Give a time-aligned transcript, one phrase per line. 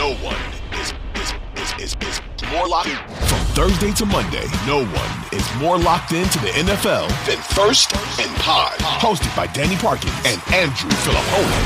[0.00, 0.36] no one
[0.80, 4.46] is is is is, is more locked from Thursday to Monday.
[4.66, 9.76] No one is more locked into the NFL than First and Pod, hosted by Danny
[9.76, 11.60] Parkins and Andrew Fillipponi.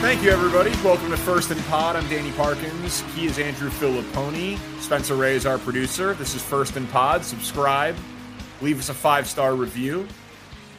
[0.00, 0.70] Thank you, everybody.
[0.82, 1.94] Welcome to First and Pod.
[1.94, 3.02] I'm Danny Parkins.
[3.14, 4.58] He is Andrew Fillipponi.
[4.80, 6.12] Spencer Ray is our producer.
[6.14, 7.24] This is First and Pod.
[7.24, 7.94] Subscribe.
[8.60, 10.08] Leave us a five star review.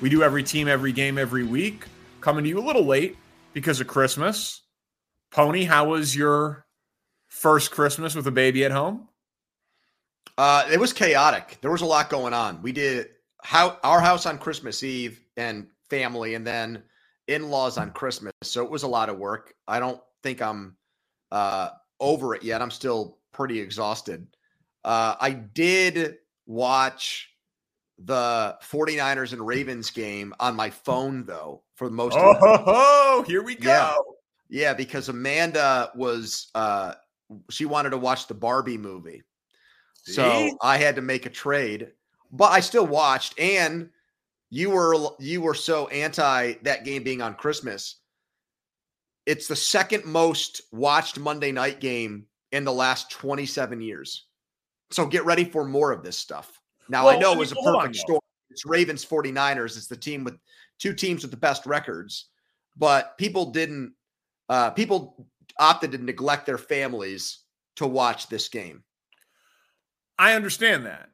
[0.02, 1.86] We do every team, every game, every week.
[2.20, 3.16] Coming to you a little late
[3.54, 4.63] because of Christmas.
[5.34, 6.68] Pony, how was your
[7.28, 9.10] first Christmas with a baby at home?
[10.38, 11.58] Uh, it was chaotic.
[11.62, 12.62] There was a lot going on.
[12.62, 13.10] We did
[13.42, 16.84] how our house on Christmas Eve and family, and then
[17.28, 18.32] in-laws on Christmas.
[18.44, 19.56] So it was a lot of work.
[19.68, 20.78] I don't think I'm
[21.32, 22.62] uh, over it yet.
[22.62, 24.28] I'm still pretty exhausted.
[24.86, 27.30] Uh, I did watch
[27.98, 32.42] the 49ers and Ravens game on my phone though for the most oh, of it.
[32.68, 33.70] Oh, here we go.
[33.70, 33.96] Yeah.
[34.54, 36.94] Yeah, because Amanda was uh
[37.50, 39.24] she wanted to watch the Barbie movie.
[40.06, 40.14] See?
[40.14, 41.90] So I had to make a trade,
[42.32, 43.90] but I still watched and
[44.52, 47.96] you were you were so anti that game being on Christmas.
[49.26, 54.28] It's the second most watched Monday night game in the last 27 years.
[54.92, 56.62] So get ready for more of this stuff.
[56.90, 58.20] Now well, I know it was a perfect story.
[58.52, 59.78] It's Ravens 49ers.
[59.78, 60.38] It's the team with
[60.78, 62.28] two teams with the best records,
[62.78, 63.94] but people didn't
[64.50, 65.28] uh, people
[65.60, 67.40] opted to neglect their families
[67.76, 68.84] to watch this game.
[70.18, 71.10] I understand that.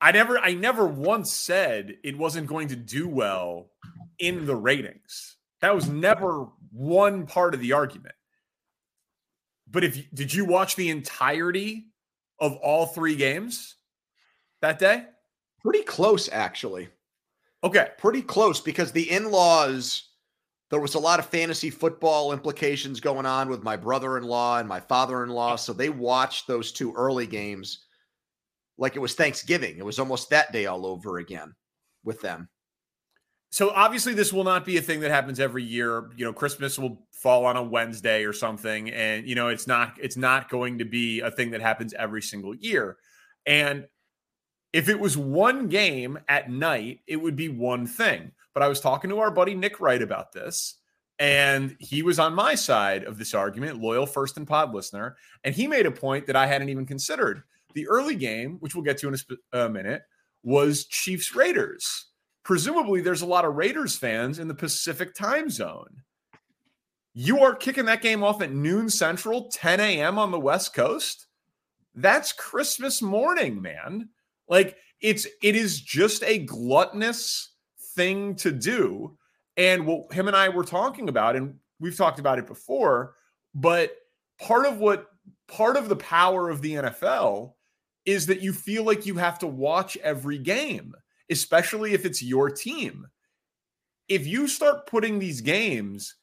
[0.00, 3.70] I never I never once said it wasn't going to do well
[4.18, 5.36] in the ratings.
[5.60, 8.14] That was never one part of the argument.
[9.70, 11.86] But if did you watch the entirety
[12.40, 13.76] of all three games
[14.60, 15.04] that day?
[15.60, 16.88] Pretty close actually.
[17.62, 17.88] Okay.
[17.98, 20.08] Pretty close because the in-laws
[20.72, 24.80] there was a lot of fantasy football implications going on with my brother-in-law and my
[24.80, 27.84] father-in-law so they watched those two early games
[28.78, 29.76] like it was thanksgiving.
[29.76, 31.54] It was almost that day all over again
[32.04, 32.48] with them.
[33.50, 36.10] So obviously this will not be a thing that happens every year.
[36.16, 39.98] You know christmas will fall on a wednesday or something and you know it's not
[40.00, 42.96] it's not going to be a thing that happens every single year.
[43.44, 43.84] And
[44.72, 48.80] if it was one game at night it would be one thing but I was
[48.80, 50.76] talking to our buddy Nick Wright about this,
[51.18, 55.16] and he was on my side of this argument, loyal first and pod listener.
[55.44, 57.42] And he made a point that I hadn't even considered.
[57.74, 60.02] The early game, which we'll get to in a, sp- a minute,
[60.42, 62.06] was Chiefs Raiders.
[62.44, 66.02] Presumably, there's a lot of Raiders fans in the Pacific time zone.
[67.14, 70.18] You are kicking that game off at noon central, 10 a.m.
[70.18, 71.26] on the West Coast.
[71.94, 74.08] That's Christmas morning, man.
[74.52, 77.54] Like it's it is just a gluttonous
[77.96, 79.16] thing to do.
[79.56, 83.14] And what him and I were talking about, and we've talked about it before,
[83.54, 83.96] but
[84.38, 85.06] part of what
[85.48, 87.54] part of the power of the NFL
[88.04, 90.94] is that you feel like you have to watch every game,
[91.30, 93.06] especially if it's your team.
[94.06, 96.14] If you start putting these games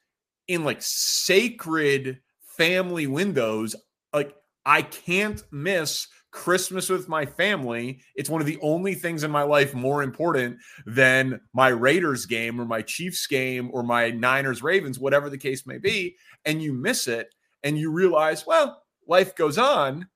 [0.46, 3.74] in like sacred family windows,
[4.12, 8.00] like I can't miss Christmas with my family.
[8.14, 12.60] It's one of the only things in my life more important than my Raiders game
[12.60, 16.16] or my Chiefs game or my Niners Ravens, whatever the case may be.
[16.44, 20.08] And you miss it and you realize, well, life goes on.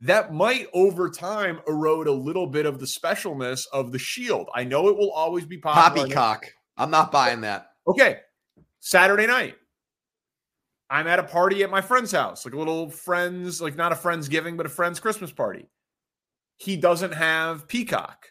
[0.00, 4.48] That might over time erode a little bit of the specialness of the shield.
[4.52, 6.08] I know it will always be popular.
[6.08, 6.46] Poppycock.
[6.76, 7.68] I'm not buying that.
[7.86, 8.18] Okay.
[8.80, 9.54] Saturday night.
[10.92, 13.96] I'm at a party at my friend's house, like a little friend's, like not a
[13.96, 15.70] friend's giving, but a friend's Christmas party.
[16.58, 18.26] He doesn't have Peacock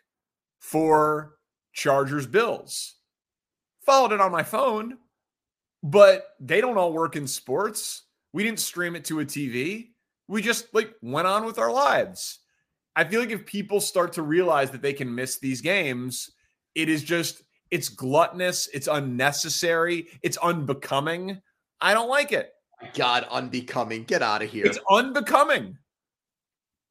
[0.59, 1.37] for
[1.73, 2.97] Chargers Bills.
[3.83, 4.99] Followed it on my phone,
[5.81, 8.03] but they don't all work in sports.
[8.31, 9.87] We didn't stream it to a TV.
[10.27, 12.41] We just like went on with our lives.
[12.95, 16.29] I feel like if people start to realize that they can miss these games,
[16.75, 21.41] it is just it's gluttonous, it's unnecessary, it's unbecoming
[21.81, 22.53] I don't like it.
[22.93, 24.03] God, unbecoming.
[24.03, 24.65] Get out of here.
[24.65, 25.77] It's unbecoming.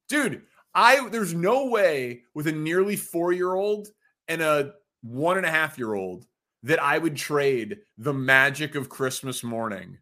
[0.08, 0.42] Dude,
[0.74, 3.88] I there's no way with a nearly four year old
[4.28, 4.72] and a
[5.02, 6.26] one and a half year old
[6.62, 9.98] that I would trade the magic of Christmas morning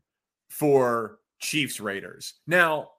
[0.50, 2.34] for Chiefs Raiders.
[2.46, 2.90] Now,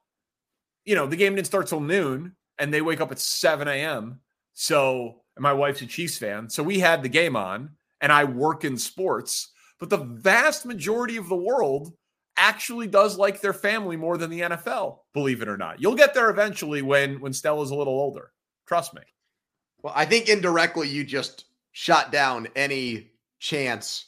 [0.86, 4.20] you know, the game didn't start till noon and they wake up at 7 a.m.
[4.54, 6.50] So, my wife's a Chiefs fan.
[6.50, 7.72] So we had the game on
[8.02, 9.52] and I work in sports.
[9.80, 11.94] But the vast majority of the world
[12.38, 15.82] actually does like their family more than the NFL, believe it or not.
[15.82, 18.32] You'll get there eventually when when Stella's a little older.
[18.68, 19.02] Trust me.
[19.82, 24.06] Well, I think indirectly you just shot down any chance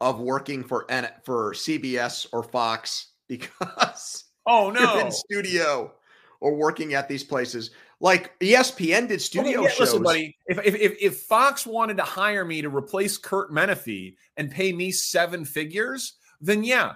[0.00, 0.86] of working for
[1.24, 5.92] for CBS or Fox because oh no, in studio
[6.40, 7.70] or working at these places.
[8.02, 9.80] Like ESPN did studio well, yeah, shows.
[9.80, 14.16] Listen, buddy, if, if, if if Fox wanted to hire me to replace Kurt Menefee
[14.36, 16.94] and pay me seven figures, then yeah,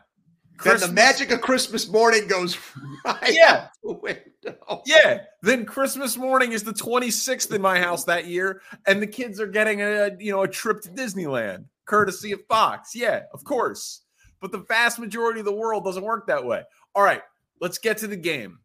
[0.57, 2.59] Christmas, then the magic of Christmas morning goes
[3.05, 3.69] right yeah.
[3.85, 4.83] the window.
[4.85, 5.21] Yeah.
[5.43, 9.47] Then Christmas morning is the 26th in my house that year, and the kids are
[9.47, 12.97] getting a you know a trip to Disneyland, courtesy of Fox.
[12.97, 14.03] Yeah, of course.
[14.41, 16.65] But the vast majority of the world doesn't work that way.
[16.97, 17.23] All right,
[17.61, 18.59] let's get to the game.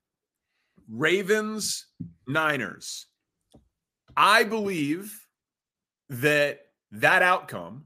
[0.89, 1.85] Ravens,
[2.31, 3.07] Niners.
[4.15, 5.25] I believe
[6.09, 6.59] that
[6.91, 7.85] that outcome,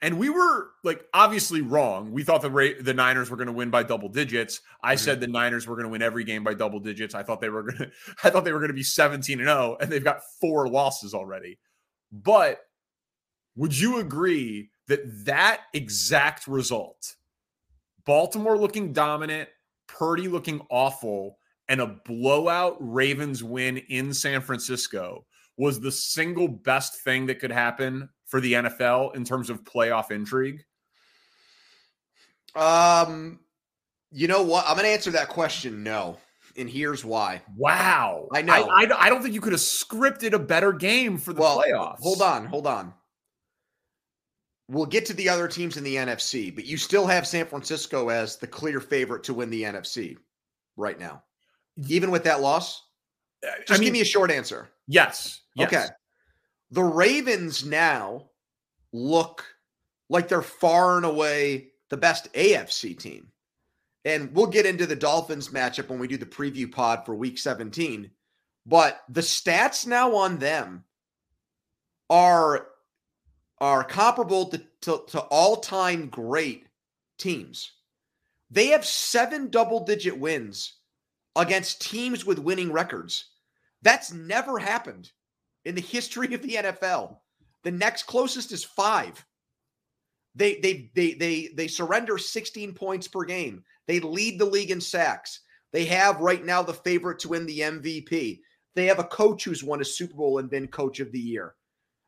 [0.00, 2.12] and we were like obviously wrong.
[2.12, 4.60] We thought the Ra- the Niners were going to win by double digits.
[4.82, 5.04] I mm-hmm.
[5.04, 7.14] said the Niners were going to win every game by double digits.
[7.14, 7.90] I thought they were going to
[8.24, 11.14] I thought they were going to be 17 and 0 and they've got four losses
[11.14, 11.58] already.
[12.10, 12.60] But
[13.56, 17.16] would you agree that that exact result,
[18.04, 19.48] Baltimore looking dominant,
[19.86, 21.38] Purdy looking awful,
[21.68, 25.24] and a blowout Ravens win in San Francisco
[25.56, 30.10] was the single best thing that could happen for the NFL in terms of playoff
[30.10, 30.64] intrigue?
[32.54, 33.40] Um,
[34.10, 34.64] you know what?
[34.66, 36.18] I'm going to answer that question no.
[36.56, 37.40] And here's why.
[37.56, 38.28] Wow.
[38.32, 38.52] I know.
[38.52, 41.62] I, I, I don't think you could have scripted a better game for the well,
[41.62, 42.00] playoffs.
[42.00, 42.46] Hold on.
[42.46, 42.92] Hold on.
[44.68, 48.08] We'll get to the other teams in the NFC, but you still have San Francisco
[48.08, 50.16] as the clear favorite to win the NFC
[50.76, 51.22] right now
[51.88, 52.82] even with that loss?
[53.46, 54.68] Uh, Just I mean, give me a short answer.
[54.86, 55.68] Yes, yes.
[55.68, 55.86] Okay.
[56.70, 58.30] The Ravens now
[58.92, 59.44] look
[60.08, 63.28] like they're far and away the best AFC team.
[64.04, 67.38] And we'll get into the Dolphins matchup when we do the preview pod for week
[67.38, 68.10] 17.
[68.66, 70.84] But the stats now on them
[72.10, 72.68] are
[73.58, 76.66] are comparable to, to, to all-time great
[77.16, 77.70] teams.
[78.50, 80.78] They have seven double-digit wins
[81.36, 83.26] against teams with winning records.
[83.82, 85.10] That's never happened
[85.64, 87.18] in the history of the NFL.
[87.64, 89.24] The next closest is five.
[90.34, 93.62] They they they they they surrender 16 points per game.
[93.86, 95.40] They lead the league in sacks.
[95.72, 98.40] They have right now the favorite to win the MVP.
[98.74, 101.54] They have a coach who's won a Super Bowl and been coach of the year.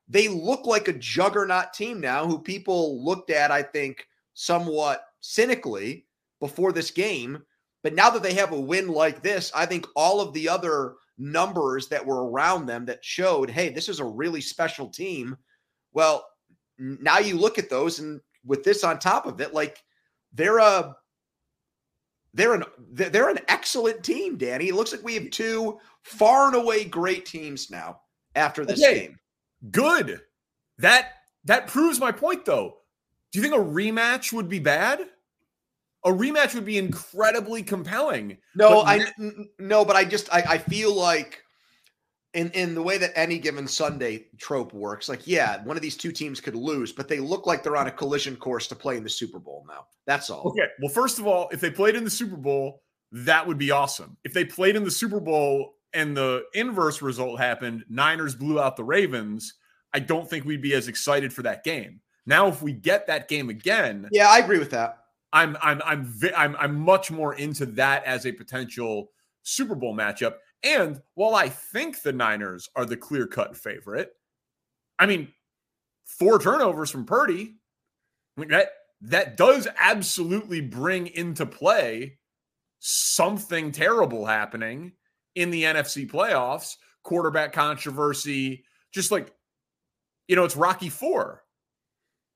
[0.08, 6.06] They look like a juggernaut team now who people looked at, I think, somewhat cynically
[6.40, 7.42] before this game
[7.84, 10.94] but now that they have a win like this, I think all of the other
[11.18, 15.36] numbers that were around them that showed, hey, this is a really special team.
[15.92, 16.26] Well,
[16.78, 19.84] now you look at those, and with this on top of it, like
[20.32, 20.96] they're a
[22.32, 24.68] they're an they're an excellent team, Danny.
[24.68, 28.00] It looks like we have two far and away great teams now
[28.34, 29.00] after this okay.
[29.00, 29.18] game.
[29.70, 30.22] Good.
[30.78, 31.10] That
[31.44, 32.78] that proves my point though.
[33.30, 35.00] Do you think a rematch would be bad?
[36.04, 38.36] A rematch would be incredibly compelling.
[38.54, 41.42] No, but I n- no, but I just I, I feel like
[42.34, 45.96] in in the way that any given Sunday trope works, like yeah, one of these
[45.96, 48.96] two teams could lose, but they look like they're on a collision course to play
[48.96, 49.86] in the Super Bowl now.
[50.06, 50.48] That's all.
[50.48, 50.66] Okay.
[50.80, 54.16] Well, first of all, if they played in the Super Bowl, that would be awesome.
[54.24, 58.76] If they played in the Super Bowl and the inverse result happened, Niners blew out
[58.76, 59.54] the Ravens,
[59.94, 62.00] I don't think we'd be as excited for that game.
[62.26, 65.03] Now, if we get that game again, yeah, I agree with that.
[65.34, 69.10] I'm I'm I'm I'm I'm much more into that as a potential
[69.42, 70.36] Super Bowl matchup.
[70.62, 74.12] And while I think the Niners are the clear cut favorite,
[74.98, 75.28] I mean,
[76.06, 77.56] four turnovers from Purdy,
[78.36, 78.70] that
[79.02, 82.18] that does absolutely bring into play
[82.78, 84.92] something terrible happening
[85.34, 89.34] in the NFC playoffs, quarterback controversy, just like
[90.28, 91.42] you know, it's Rocky 4.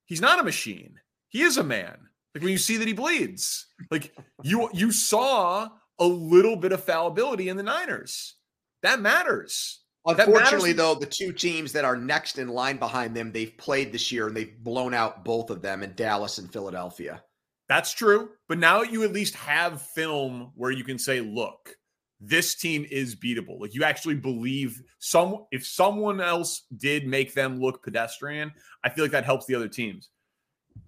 [0.05, 0.99] He's not a machine.
[1.28, 2.08] He is a man.
[2.35, 5.69] Like when you see that he bleeds, like you you saw
[5.99, 8.35] a little bit of fallibility in the Niners.
[8.83, 9.81] That matters.
[10.07, 14.11] Unfortunately, though, the two teams that are next in line behind them, they've played this
[14.11, 17.23] year and they've blown out both of them in Dallas and Philadelphia.
[17.69, 18.31] That's true.
[18.49, 21.77] But now you at least have film where you can say, look,
[22.21, 23.61] this team is beatable.
[23.61, 28.53] Like you actually believe some if someone else did make them look pedestrian,
[28.85, 30.09] I feel like that helps the other teams.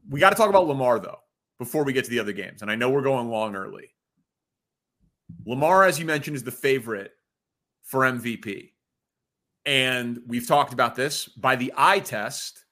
[0.08, 1.18] We got to talk about Lamar though
[1.60, 2.62] before we get to the other games.
[2.62, 3.90] And I know we're going long early.
[5.44, 7.12] Lamar, as you mentioned, is the favorite
[7.82, 8.70] for MVP.
[9.66, 12.64] And we've talked about this by the eye test.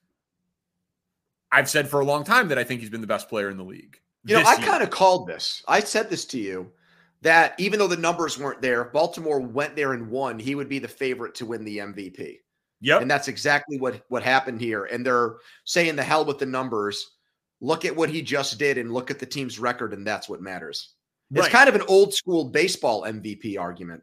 [1.53, 3.59] I've said for a long time that I think he's been the best player in
[3.59, 3.99] the league.
[4.25, 5.63] You know, I kind of called this.
[5.69, 6.73] I said this to you
[7.21, 10.79] that even though the numbers weren't there, Baltimore went there and won, he would be
[10.79, 12.39] the favorite to win the MVP.
[12.81, 13.03] Yep.
[13.03, 14.87] And that's exactly what what happened here.
[14.87, 17.18] And they're saying the hell with the numbers
[17.61, 20.41] Look at what he just did and look at the team's record, and that's what
[20.41, 20.95] matters.
[21.31, 24.03] It's kind of an old school baseball MVP argument.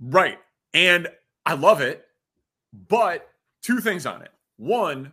[0.00, 0.38] Right.
[0.74, 1.08] And
[1.44, 2.04] I love it.
[2.88, 3.28] But
[3.62, 4.30] two things on it.
[4.56, 5.12] One,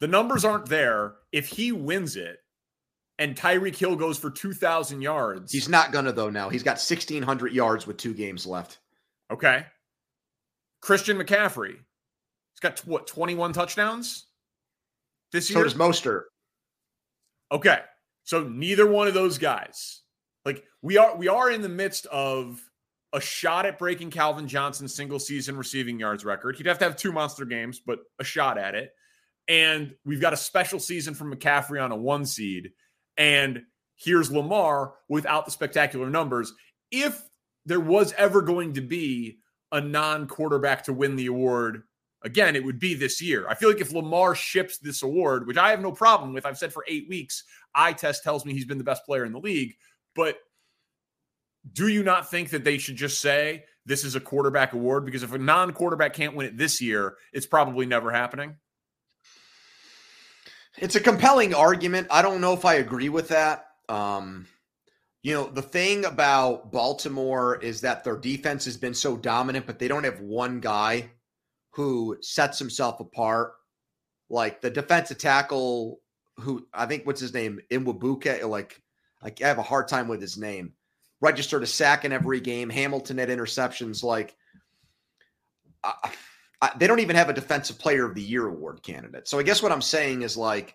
[0.00, 1.14] the numbers aren't there.
[1.32, 2.38] If he wins it
[3.18, 5.52] and Tyreek Hill goes for 2,000 yards.
[5.52, 6.48] He's not going to, though, now.
[6.48, 8.78] He's got 1,600 yards with two games left.
[9.30, 9.66] Okay.
[10.80, 11.72] Christian McCaffrey.
[11.72, 14.26] He's got, what, 21 touchdowns
[15.32, 15.60] this year?
[15.60, 16.22] So does Mostert.
[17.54, 17.78] Okay.
[18.24, 20.02] So neither one of those guys.
[20.44, 22.60] Like we are we are in the midst of
[23.12, 26.56] a shot at breaking Calvin Johnson's single season receiving yards record.
[26.56, 28.90] He'd have to have two monster games, but a shot at it.
[29.46, 32.72] And we've got a special season from McCaffrey on a one seed.
[33.16, 33.62] And
[33.94, 36.52] here's Lamar without the spectacular numbers.
[36.90, 37.22] If
[37.66, 39.38] there was ever going to be
[39.70, 41.84] a non quarterback to win the award
[42.24, 43.46] again, it would be this year.
[43.48, 46.58] I feel like if Lamar ships this award, which I have no problem with, I've
[46.58, 49.38] said for eight weeks, eye test tells me he's been the best player in the
[49.38, 49.74] league.
[50.16, 50.38] But
[51.70, 55.04] do you not think that they should just say this is a quarterback award?
[55.04, 58.56] Because if a non quarterback can't win it this year, it's probably never happening.
[60.78, 62.08] It's a compelling argument.
[62.10, 63.66] I don't know if I agree with that.
[63.88, 64.48] Um,
[65.22, 69.78] you know, the thing about Baltimore is that their defense has been so dominant, but
[69.78, 71.10] they don't have one guy
[71.74, 73.54] who sets himself apart.
[74.30, 76.00] Like the defensive tackle,
[76.38, 78.80] who I think what's his name, Iwabuke, like
[79.22, 80.72] like I have a hard time with his name.
[81.20, 82.70] Registered a sack in every game.
[82.70, 84.02] Hamilton had interceptions.
[84.02, 84.36] Like
[85.82, 86.12] I,
[86.62, 89.28] I, they don't even have a defensive player of the year award candidate.
[89.28, 90.74] So I guess what I'm saying is like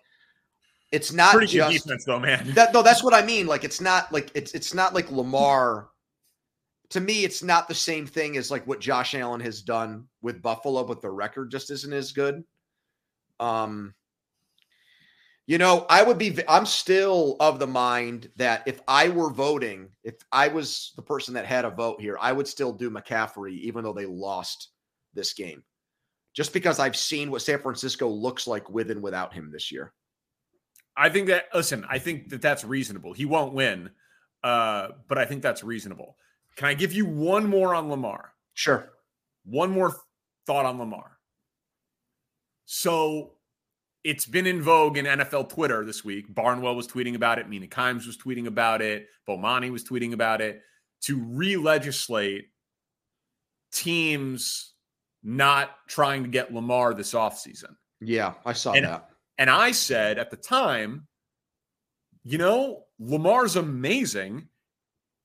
[0.92, 2.52] it's not Pretty just defense though, man.
[2.54, 3.46] That no, that's what I mean.
[3.46, 5.88] Like it's not like it's it's not like Lamar
[6.90, 10.42] to me, it's not the same thing as like what Josh Allen has done with
[10.42, 12.44] Buffalo, but the record just isn't as good.
[13.38, 13.94] Um,
[15.46, 19.88] you know, I would be, I'm still of the mind that if I were voting,
[20.04, 23.58] if I was the person that had a vote here, I would still do McCaffrey,
[23.60, 24.68] even though they lost
[25.14, 25.62] this game,
[26.34, 29.92] just because I've seen what San Francisco looks like with and without him this year.
[30.96, 33.12] I think that, listen, I think that that's reasonable.
[33.12, 33.90] He won't win,
[34.44, 36.16] uh, but I think that's reasonable.
[36.60, 38.34] Can I give you one more on Lamar?
[38.52, 38.90] Sure.
[39.46, 39.96] One more
[40.46, 41.16] thought on Lamar.
[42.66, 43.30] So
[44.04, 46.34] it's been in vogue in NFL Twitter this week.
[46.34, 47.48] Barnwell was tweeting about it.
[47.48, 49.06] Mina Kimes was tweeting about it.
[49.26, 50.60] Bomani was tweeting about it
[51.04, 52.48] to re legislate
[53.72, 54.74] teams
[55.22, 57.74] not trying to get Lamar this offseason.
[58.02, 59.08] Yeah, I saw and, that.
[59.38, 61.06] And I said at the time,
[62.22, 64.48] you know, Lamar's amazing.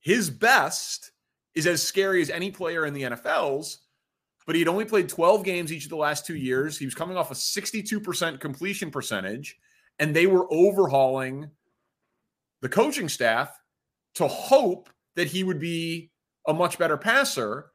[0.00, 1.10] His best
[1.56, 3.78] is as scary as any player in the NFL's,
[4.46, 6.78] but he'd only played 12 games each of the last two years.
[6.78, 9.56] He was coming off a 62% completion percentage,
[9.98, 11.50] and they were overhauling
[12.60, 13.58] the coaching staff
[14.14, 16.10] to hope that he would be
[16.46, 17.70] a much better passer.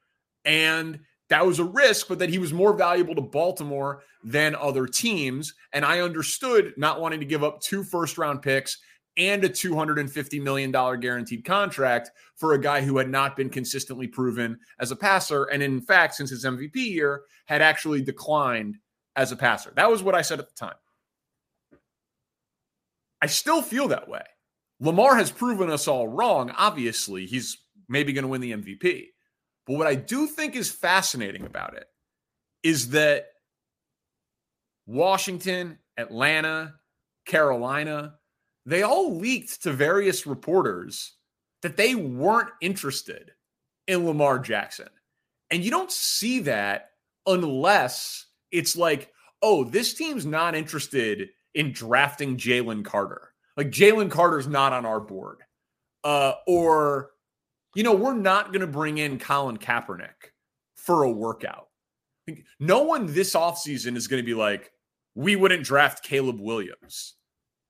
[0.46, 4.86] And that was a risk, but that he was more valuable to Baltimore than other
[4.86, 5.54] teams.
[5.74, 8.78] And I understood not wanting to give up two first round picks
[9.18, 14.58] and a $250 million guaranteed contract for a guy who had not been consistently proven
[14.80, 15.46] as a passer.
[15.46, 18.78] And in fact, since his MVP year, had actually declined
[19.16, 19.74] as a passer.
[19.76, 20.76] That was what I said at the time.
[23.22, 24.24] I still feel that way.
[24.80, 26.52] Lamar has proven us all wrong.
[26.58, 29.08] Obviously, he's maybe going to win the MVP.
[29.68, 31.86] But what I do think is fascinating about it
[32.64, 33.26] is that
[34.88, 36.74] Washington, Atlanta,
[37.26, 38.16] Carolina,
[38.66, 41.14] they all leaked to various reporters
[41.62, 43.32] that they weren't interested
[43.88, 44.90] in Lamar Jackson.
[45.50, 46.92] And you don't see that
[47.26, 53.30] unless it's like, oh, this team's not interested in drafting Jalen Carter.
[53.58, 55.40] Like Jalen Carter's not on our board.
[56.04, 57.12] Uh, or,
[57.76, 60.32] you know, we're not going to bring in Colin Kaepernick
[60.76, 61.68] for a workout.
[62.60, 64.72] No one this offseason is going to be like,
[65.16, 67.16] we wouldn't draft Caleb Williams.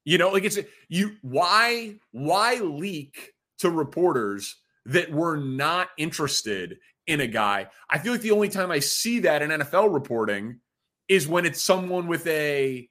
[0.03, 0.57] You know, like it's
[0.89, 4.55] you why why leak to reporters
[4.85, 6.77] that were not interested
[7.07, 7.67] in a guy?
[7.89, 10.59] I feel like the only time I see that in NFL reporting
[11.07, 12.89] is when it's someone with a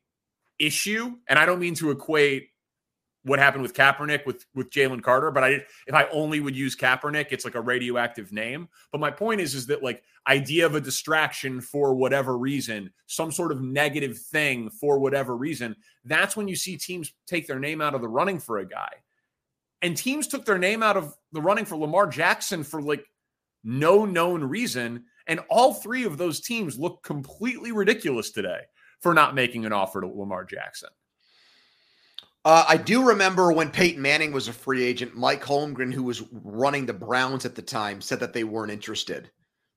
[0.59, 2.51] issue, and I don't mean to equate
[3.23, 6.77] what happened with Kaepernick with with Jalen Carter, but I if I only would use
[6.77, 8.69] Kaepernick, it's like a radioactive name.
[8.93, 13.31] But my point is, is that like idea of a distraction for whatever reason, some
[13.31, 17.81] sort of negative thing for whatever reason, that's when you see teams take their name
[17.81, 18.93] out of the running for a guy.
[19.83, 23.05] And teams took their name out of the running for Lamar Jackson for like
[23.65, 25.05] no known reason.
[25.27, 28.61] And all three of those teams look completely ridiculous today
[29.01, 30.91] for not making an offer to Lamar Jackson.
[32.45, 36.23] Uh, I do remember when Peyton Manning was a free agent, Mike Holmgren, who was
[36.33, 39.31] running the Browns at the time, said that they weren't interested.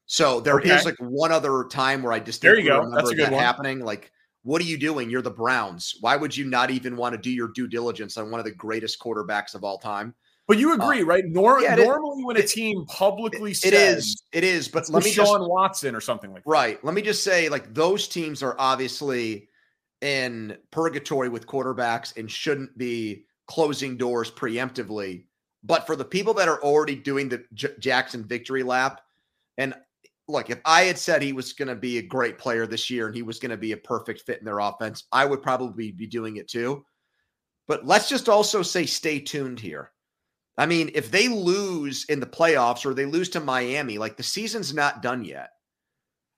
[0.05, 0.74] So there okay.
[0.74, 2.89] is like one other time where I just there you go.
[2.93, 3.41] That's a good that one.
[3.41, 3.79] happening.
[3.79, 4.12] Like,
[4.43, 5.10] what are you doing?
[5.10, 5.96] You're the Browns.
[6.01, 8.51] Why would you not even want to do your due diligence on one of the
[8.51, 10.13] greatest quarterbacks of all time?
[10.48, 11.24] But you agree, uh, right?
[11.25, 14.67] Nor- yeah, normally, it, when a team publicly it, says it is, it is.
[14.67, 16.50] But let me Sean just, Watson or something like that.
[16.50, 16.84] Right.
[16.84, 19.48] Let me just say, like those teams are obviously
[20.03, 25.25] in purgatory with quarterbacks and shouldn't be closing doors preemptively.
[25.63, 29.01] But for the people that are already doing the J- Jackson victory lap,
[29.57, 29.74] and
[30.27, 33.07] look, if I had said he was going to be a great player this year
[33.07, 35.91] and he was going to be a perfect fit in their offense, I would probably
[35.91, 36.86] be doing it too.
[37.67, 39.91] But let's just also say stay tuned here.
[40.57, 44.24] I mean, if they lose in the playoffs or they lose to Miami, like the
[44.24, 45.50] season's not done yet.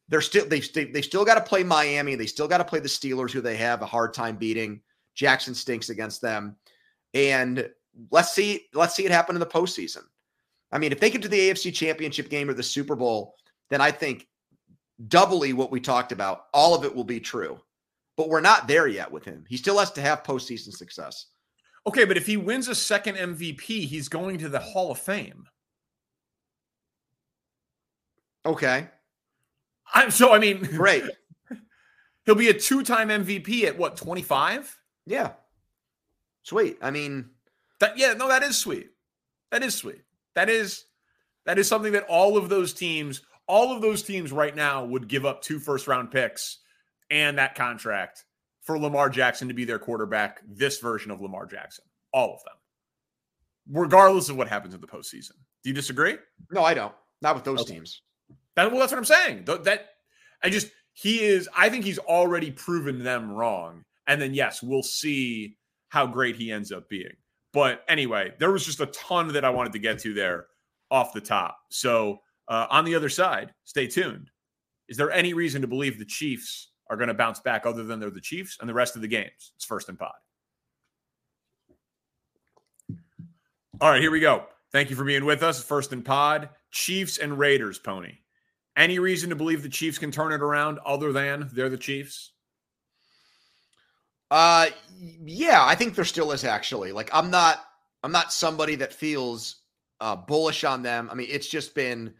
[0.07, 2.15] They're still they they still got to play Miami.
[2.15, 4.81] They still got to play the Steelers, who they have a hard time beating.
[5.15, 6.55] Jackson stinks against them,
[7.13, 7.69] and
[8.12, 10.03] let's see let's see it happen in the postseason.
[10.71, 13.35] I mean, if they get to the AFC Championship game or the Super Bowl,
[13.69, 14.27] then I think
[15.07, 17.59] doubly what we talked about, all of it will be true.
[18.17, 19.45] But we're not there yet with him.
[19.47, 21.27] He still has to have postseason success.
[21.88, 25.45] Okay, but if he wins a second MVP, he's going to the Hall of Fame.
[28.45, 28.88] Okay.
[29.94, 31.04] I'm so I mean great.
[32.25, 34.77] he'll be a two-time MVP at what, 25?
[35.06, 35.32] Yeah.
[36.44, 36.77] Sweet.
[36.82, 37.30] I mean
[37.80, 38.89] that yeah, no, that is sweet.
[39.51, 40.01] That is sweet.
[40.36, 40.86] That is
[41.46, 45.08] that is something that all of those teams, all of those teams right now would
[45.08, 46.60] give up two first round picks
[47.10, 48.25] and that contract
[48.62, 51.86] for Lamar Jackson to be their quarterback, this version of Lamar Jackson.
[52.12, 52.56] All of them.
[53.72, 55.34] Regardless of what happens in the postseason.
[55.63, 56.18] Do you disagree?
[56.51, 56.94] No, I don't.
[57.22, 57.75] Not with those okay.
[57.75, 58.01] teams.
[58.55, 59.45] That, well, that's what I'm saying.
[59.45, 59.89] That
[60.43, 61.50] I just he is.
[61.55, 63.83] I think he's already proven them wrong.
[64.07, 65.57] And then yes, we'll see
[65.89, 67.15] how great he ends up being.
[67.53, 70.47] But anyway, there was just a ton that I wanted to get to there
[70.91, 71.57] off the top.
[71.69, 74.30] So uh, on the other side, stay tuned.
[74.88, 77.99] Is there any reason to believe the Chiefs are going to bounce back other than
[77.99, 79.53] they're the Chiefs and the rest of the games?
[79.56, 80.12] It's first and pod.
[83.82, 84.45] All right, here we go.
[84.71, 85.63] Thank you for being with us.
[85.63, 88.17] First and pod, Chiefs and Raiders, Pony.
[88.75, 92.31] Any reason to believe the Chiefs can turn it around other than they're the Chiefs?
[94.31, 96.91] Uh yeah, I think there still is actually.
[96.91, 97.63] Like I'm not
[98.03, 99.61] I'm not somebody that feels
[100.01, 101.09] uh bullish on them.
[101.11, 102.13] I mean, it's just been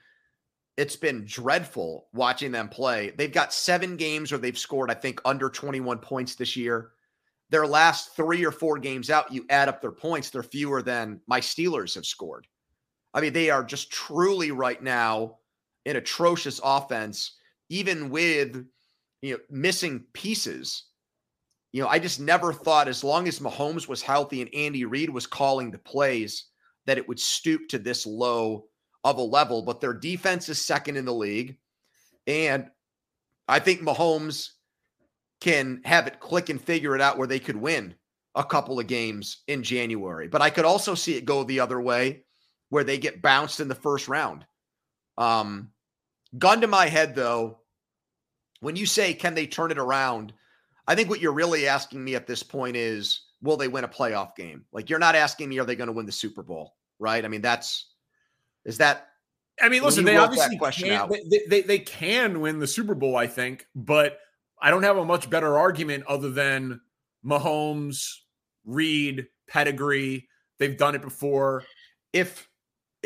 [0.78, 3.12] it's been dreadful watching them play.
[3.18, 6.92] They've got 7 games where they've scored I think under 21 points this year.
[7.50, 11.22] Their last 3 or 4 games out, you add up their points, they're fewer than
[11.28, 12.48] my Steelers have scored.
[13.14, 15.38] I mean, they are just truly right now
[15.86, 17.36] an atrocious offense,
[17.70, 18.66] even with
[19.22, 20.86] you know missing pieces.
[21.72, 25.10] You know, I just never thought as long as Mahomes was healthy and Andy Reid
[25.10, 26.46] was calling the plays
[26.86, 28.66] that it would stoop to this low
[29.04, 29.62] of a level.
[29.62, 31.58] But their defense is second in the league.
[32.28, 32.70] And
[33.48, 34.52] I think Mahomes
[35.42, 37.96] can have it click and figure it out where they could win
[38.36, 40.28] a couple of games in January.
[40.28, 42.24] But I could also see it go the other way
[42.70, 44.46] where they get bounced in the first round.
[45.18, 45.70] Um,
[46.38, 47.60] Gun to my head, though,
[48.60, 50.34] when you say, can they turn it around?
[50.88, 53.88] I think what you're really asking me at this point is, will they win a
[53.88, 54.66] playoff game?
[54.72, 56.76] Like, you're not asking me, are they going to win the Super Bowl?
[57.00, 57.24] Right.
[57.24, 57.88] I mean, that's,
[58.66, 59.08] is that,
[59.62, 63.28] I mean, listen, they obviously can, they, they, they can win the Super Bowl, I
[63.28, 64.20] think, but
[64.62, 66.82] I don't have a much better argument other than
[67.26, 68.06] Mahomes,
[68.66, 70.28] Reid, pedigree.
[70.60, 71.64] They've done it before.
[72.14, 72.50] If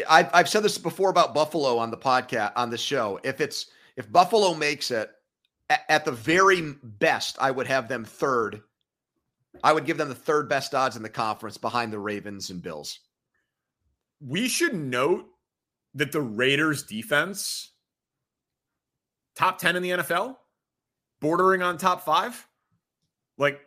[0.08, 3.20] I've, I've said this before about Buffalo on the podcast on the show.
[3.24, 5.12] If it's if Buffalo makes it
[5.70, 8.62] at, the very best, I would have them third.
[9.64, 12.62] I would give them the third best odds in the conference behind the Ravens and
[12.62, 13.00] Bills.
[14.26, 15.26] We should note
[15.96, 17.72] that the Raiders defense
[19.36, 20.36] top 10 in the NFL,
[21.20, 22.48] bordering on top 5.
[23.38, 23.60] Like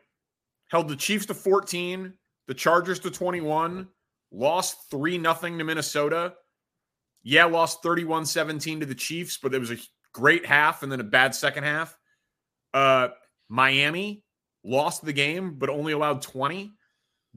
[0.69, 2.13] held the Chiefs to 14,
[2.47, 3.89] the Chargers to 21,
[4.33, 6.35] lost 3 nothing to Minnesota.
[7.23, 9.79] Yeah, lost 31 17 to the Chiefs, but it was a
[10.13, 11.97] great half and then a bad second half.
[12.75, 13.09] Uh,
[13.49, 14.25] Miami
[14.65, 16.73] lost the game, but only allowed 20.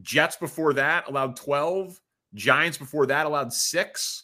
[0.01, 1.99] Jets before that allowed 12.
[2.33, 4.23] Giants before that allowed six.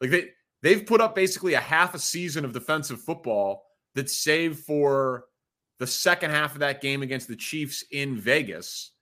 [0.00, 0.28] Like they
[0.62, 5.24] they've put up basically a half a season of defensive football that saved for
[5.78, 8.92] the second half of that game against the Chiefs in Vegas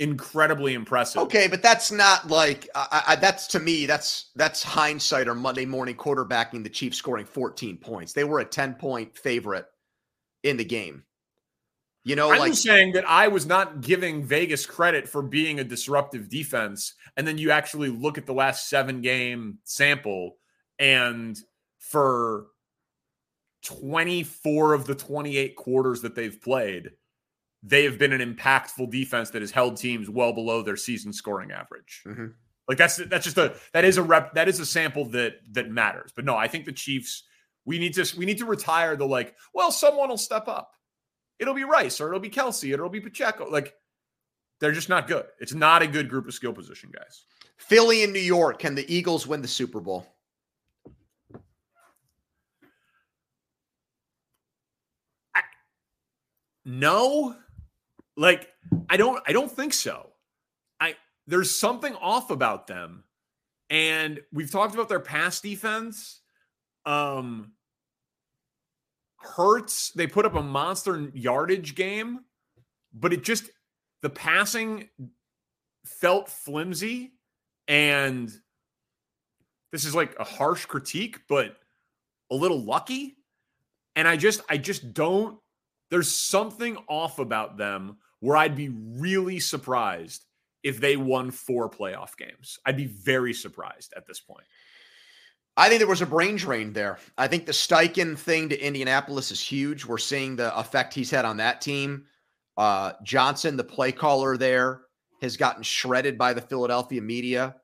[0.00, 1.22] incredibly impressive.
[1.22, 5.66] Okay, but that's not like I, I, that's to me that's that's hindsight or Monday
[5.66, 8.12] morning quarterbacking the Chiefs scoring 14 points.
[8.12, 9.66] They were a 10 point favorite
[10.42, 11.04] in the game.
[12.06, 15.64] You know, I'm like saying that I was not giving Vegas credit for being a
[15.64, 20.36] disruptive defense, and then you actually look at the last seven game sample,
[20.78, 21.38] and
[21.78, 22.48] for
[23.64, 26.90] 24 of the 28 quarters that they've played,
[27.66, 31.50] they have been an impactful defense that has held teams well below their season scoring
[31.50, 32.02] average.
[32.04, 32.34] Mhm.
[32.68, 35.70] Like that's that's just a that is a rep that is a sample that that
[35.70, 36.12] matters.
[36.14, 37.24] But no, I think the Chiefs
[37.64, 40.72] we need to we need to retire the like, well, someone will step up.
[41.38, 43.48] It'll be Rice or it'll be Kelce or it'll be Pacheco.
[43.50, 43.74] Like
[44.60, 45.26] they're just not good.
[45.40, 47.24] It's not a good group of skill position guys.
[47.56, 48.58] Philly and New York.
[48.58, 50.06] Can the Eagles win the Super Bowl?
[56.64, 57.36] No,
[58.16, 58.48] like
[58.88, 60.10] I don't I don't think so.
[60.80, 60.96] I
[61.26, 63.04] there's something off about them.
[63.70, 66.20] And we've talked about their pass defense.
[66.86, 67.52] Um
[69.16, 72.20] Hurts, they put up a monster yardage game,
[72.92, 73.48] but it just
[74.02, 74.90] the passing
[75.86, 77.14] felt flimsy
[77.68, 78.30] and
[79.72, 81.56] this is like a harsh critique, but
[82.30, 83.16] a little lucky.
[83.96, 85.38] And I just I just don't
[85.90, 90.24] there's something off about them where I'd be really surprised
[90.62, 92.58] if they won four playoff games.
[92.64, 94.46] I'd be very surprised at this point.
[95.56, 96.98] I think there was a brain drain there.
[97.16, 99.84] I think the Steichen thing to Indianapolis is huge.
[99.84, 102.06] We're seeing the effect he's had on that team.
[102.56, 104.82] Uh, Johnson, the play caller there,
[105.22, 107.56] has gotten shredded by the Philadelphia media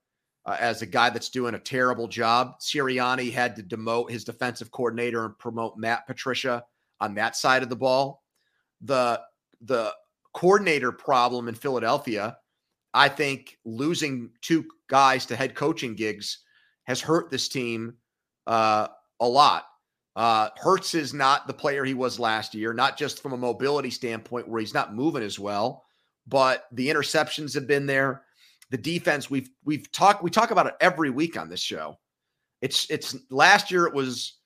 [0.47, 2.61] uh, as a guy that's doing a terrible job.
[2.61, 6.65] Sirianni had to demote his defensive coordinator and promote Matt Patricia
[7.01, 8.23] on that side of the ball.
[8.83, 9.21] The
[9.63, 9.93] the
[10.33, 12.39] coordinator problem in Philadelphia,
[12.95, 16.39] I think losing two guys to head coaching gigs
[16.85, 17.95] has hurt this team
[18.47, 18.89] uh,
[19.21, 19.67] a lot.
[20.17, 23.91] Uh, Hurts is not the player he was last year, not just from a mobility
[23.91, 25.85] standpoint where he's not moving as well,
[26.27, 28.25] but the interceptions have been there.
[28.71, 31.99] The defense we've we've talked we talk about it every week on this show.
[32.61, 34.40] It's it's last year it was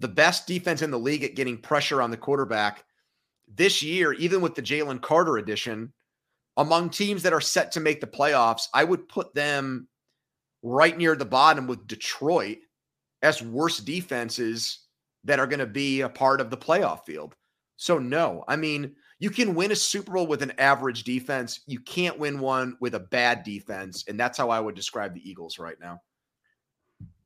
[0.00, 2.84] the best defense in the league at getting pressure on the quarterback.
[3.54, 5.92] This year, even with the Jalen Carter addition,
[6.56, 9.88] among teams that are set to make the playoffs, I would put them
[10.62, 12.58] right near the bottom with Detroit
[13.22, 14.80] as worst defenses
[15.24, 17.34] that are going to be a part of the playoff field.
[17.76, 21.60] So, no, I mean, you can win a Super Bowl with an average defense.
[21.66, 24.04] You can't win one with a bad defense.
[24.08, 26.00] And that's how I would describe the Eagles right now.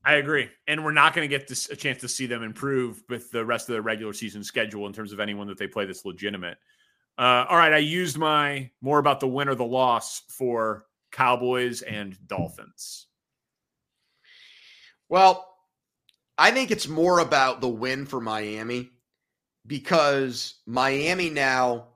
[0.04, 0.50] I agree.
[0.66, 3.44] And we're not going to get this, a chance to see them improve with the
[3.44, 6.58] rest of the regular season schedule in terms of anyone that they play that's legitimate.
[7.16, 7.72] Uh, all right.
[7.72, 13.06] I used my more about the win or the loss for Cowboys and Dolphins.
[15.08, 15.48] Well,
[16.36, 18.90] I think it's more about the win for Miami
[19.66, 21.88] because Miami now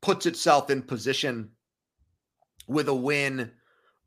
[0.00, 1.50] puts itself in position
[2.66, 3.50] with a win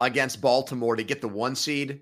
[0.01, 2.01] against Baltimore to get the one seed.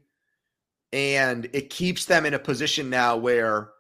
[0.94, 3.72] And it keeps them in a position now where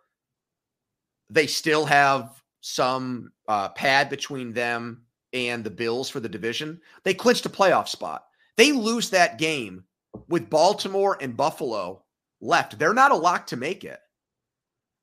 [1.30, 6.82] they still have some uh, pad between them and the Bills for the division.
[7.04, 8.26] They clinched a playoff spot.
[8.58, 9.84] They lose that game
[10.28, 12.04] with Baltimore and Buffalo
[12.41, 12.80] left.
[12.80, 13.99] They're not a lock to make it.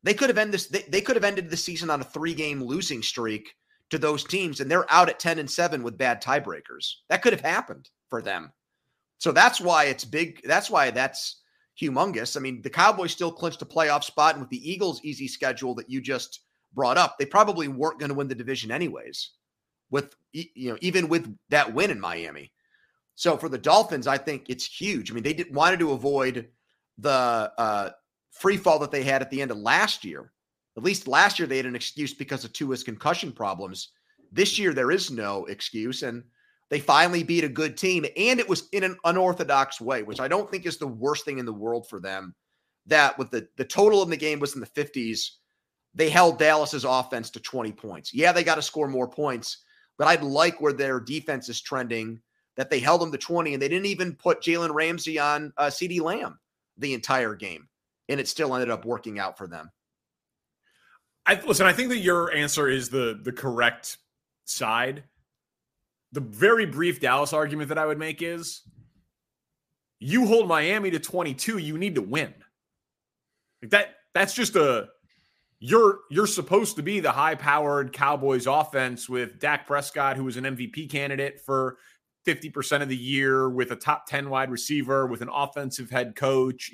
[0.02, 0.66] They could have ended this.
[0.66, 3.54] They, they could have ended the season on a three-game losing streak
[3.90, 6.92] to those teams, and they're out at ten and seven with bad tiebreakers.
[7.08, 8.52] That could have happened for them.
[9.18, 10.40] So that's why it's big.
[10.44, 11.39] That's why that's
[11.80, 12.36] humongous.
[12.36, 15.74] I mean, the Cowboys still clinched a playoff spot, and with the Eagles' easy schedule
[15.76, 16.40] that you just
[16.74, 19.30] brought up, they probably weren't going to win the division anyways.
[19.90, 22.52] With you know, even with that win in Miami.
[23.16, 25.10] So for the Dolphins, I think it's huge.
[25.10, 26.48] I mean, they did wanted to avoid
[26.98, 27.90] the uh,
[28.30, 30.32] free fall that they had at the end of last year.
[30.76, 33.88] At least last year they had an excuse because of Tua's concussion problems.
[34.32, 36.22] This year there is no excuse, and
[36.70, 40.28] they finally beat a good team, and it was in an unorthodox way, which I
[40.28, 42.34] don't think is the worst thing in the world for them.
[42.86, 45.38] That with the the total in the game was in the fifties,
[45.94, 48.14] they held Dallas's offense to twenty points.
[48.14, 49.58] Yeah, they got to score more points,
[49.98, 52.20] but I'd like where their defense is trending.
[52.56, 55.66] That they held them to twenty, and they didn't even put Jalen Ramsey on uh,
[55.66, 56.38] CeeDee Lamb
[56.76, 57.68] the entire game,
[58.08, 59.70] and it still ended up working out for them.
[61.26, 61.66] I listen.
[61.66, 63.98] I think that your answer is the the correct
[64.44, 65.04] side.
[66.12, 68.62] The very brief Dallas argument that I would make is,
[69.98, 71.58] you hold Miami to twenty two.
[71.58, 72.34] You need to win.
[73.62, 73.94] Like that.
[74.12, 74.88] That's just a
[75.60, 80.36] you're you're supposed to be the high powered Cowboys offense with Dak Prescott, who was
[80.36, 81.76] an MVP candidate for
[82.26, 86.70] 50% of the year with a top 10 wide receiver with an offensive head coach.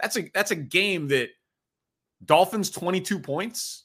[0.00, 1.28] That's a that's a game that
[2.24, 3.84] Dolphins 22 points.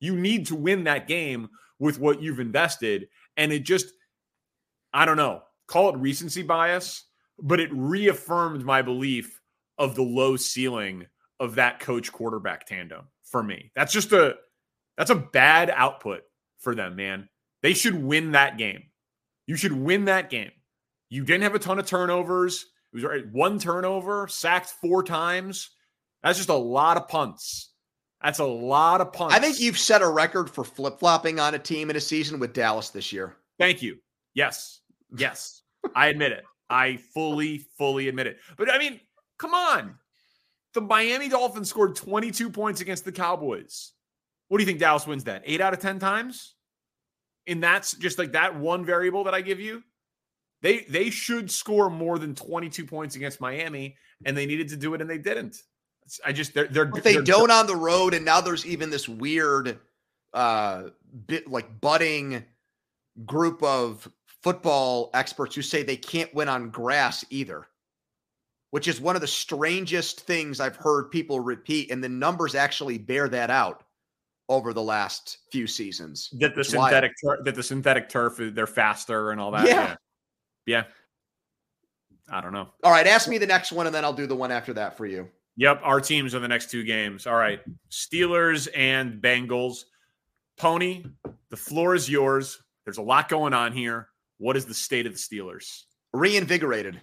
[0.00, 3.08] You need to win that game with what you've invested.
[3.36, 3.86] And it just,
[4.94, 7.04] I don't know, call it recency bias,
[7.38, 9.40] but it reaffirmed my belief
[9.76, 11.06] of the low ceiling
[11.40, 13.72] of that coach quarterback tandem for me.
[13.74, 14.36] That's just a
[14.96, 16.22] that's a bad output
[16.60, 17.28] for them, man.
[17.62, 18.84] They should win that game.
[19.46, 20.52] You should win that game.
[21.10, 22.66] You didn't have a ton of turnovers.
[22.92, 25.70] It was one turnover, sacked four times.
[26.22, 27.72] That's just a lot of punts.
[28.22, 29.34] That's a lot of punts.
[29.34, 32.38] I think you've set a record for flip flopping on a team in a season
[32.38, 33.36] with Dallas this year.
[33.58, 33.98] Thank you.
[34.32, 34.80] Yes.
[35.16, 35.62] Yes.
[35.94, 36.44] I admit it.
[36.70, 38.38] I fully, fully admit it.
[38.56, 39.00] But I mean,
[39.38, 39.96] come on.
[40.72, 43.92] The Miami Dolphins scored 22 points against the Cowboys.
[44.48, 45.42] What do you think Dallas wins that?
[45.44, 46.54] Eight out of 10 times?
[47.46, 49.82] And that's just like that one variable that I give you.
[50.62, 54.94] They they should score more than 22 points against Miami, and they needed to do
[54.94, 55.58] it and they didn't.
[56.24, 58.88] I just they're they're but they they're, don't on the road, and now there's even
[58.88, 59.78] this weird
[60.32, 60.84] uh
[61.26, 62.44] bit like budding
[63.26, 64.08] group of
[64.44, 67.66] football experts who say they can't win on grass either,
[68.70, 72.98] which is one of the strangest things I've heard people repeat, and the numbers actually
[72.98, 73.82] bear that out
[74.50, 76.28] over the last few seasons.
[76.38, 79.66] That the synthetic tur- that the synthetic turf uh, they're faster and all that.
[79.66, 79.72] Yeah.
[79.72, 79.96] yeah.
[80.66, 80.82] Yeah.
[82.30, 82.68] I don't know.
[82.82, 84.96] All right, ask me the next one and then I'll do the one after that
[84.96, 85.28] for you.
[85.56, 87.26] Yep, our teams are the next two games.
[87.26, 87.60] All right.
[87.90, 89.84] Steelers and Bengals.
[90.56, 91.04] Pony,
[91.50, 92.62] the floor is yours.
[92.84, 94.08] There's a lot going on here.
[94.44, 95.84] What is the state of the Steelers?
[96.12, 97.00] Reinvigorated.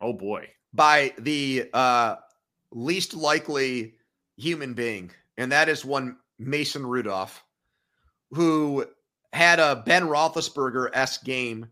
[0.00, 0.48] Oh boy.
[0.72, 2.16] By the uh
[2.72, 3.94] least likely
[4.36, 7.44] human being, and that is one Mason Rudolph,
[8.32, 8.84] who
[9.32, 11.68] had a Ben Roethlisberger s game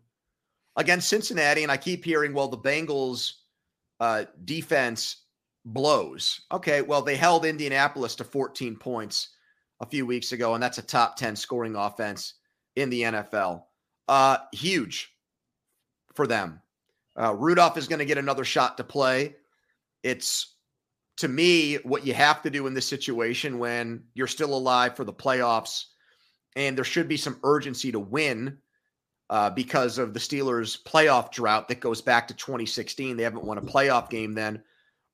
[0.77, 1.63] against Cincinnati.
[1.63, 3.33] And I keep hearing, well, the Bengals
[3.99, 5.17] uh, defense
[5.65, 6.39] blows.
[6.49, 9.31] Okay, well, they held Indianapolis to 14 points
[9.81, 12.35] a few weeks ago, and that's a top 10 scoring offense
[12.77, 13.63] in the NFL.
[14.07, 15.11] Uh, huge
[16.13, 16.61] for them.
[17.19, 19.35] Uh, Rudolph is going to get another shot to play.
[20.03, 20.55] It's
[21.17, 25.03] to me what you have to do in this situation when you're still alive for
[25.03, 25.85] the playoffs,
[26.55, 28.57] and there should be some urgency to win
[29.29, 33.15] uh, because of the Steelers' playoff drought that goes back to 2016.
[33.15, 34.63] They haven't won a playoff game then.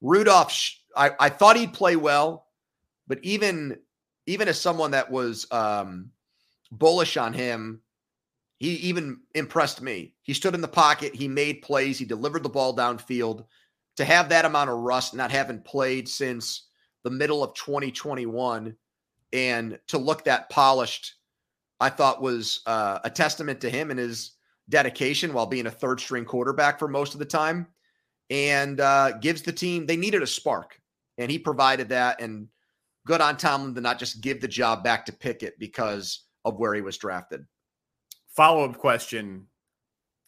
[0.01, 0.57] Rudolph,
[0.95, 2.47] I, I thought he'd play well,
[3.07, 3.77] but even
[4.25, 6.11] even as someone that was um,
[6.71, 7.81] bullish on him,
[8.59, 10.13] he even impressed me.
[10.21, 13.45] He stood in the pocket, he made plays, he delivered the ball downfield.
[13.97, 16.67] To have that amount of rust, not having played since
[17.03, 18.75] the middle of 2021,
[19.33, 21.15] and to look that polished,
[21.79, 24.33] I thought was uh, a testament to him and his
[24.69, 27.67] dedication while being a third string quarterback for most of the time
[28.29, 30.79] and uh, gives the team, they needed a spark.
[31.17, 32.21] And he provided that.
[32.21, 32.47] And
[33.05, 36.73] good on Tomlin to not just give the job back to Pickett because of where
[36.73, 37.45] he was drafted.
[38.39, 39.47] Follow up question.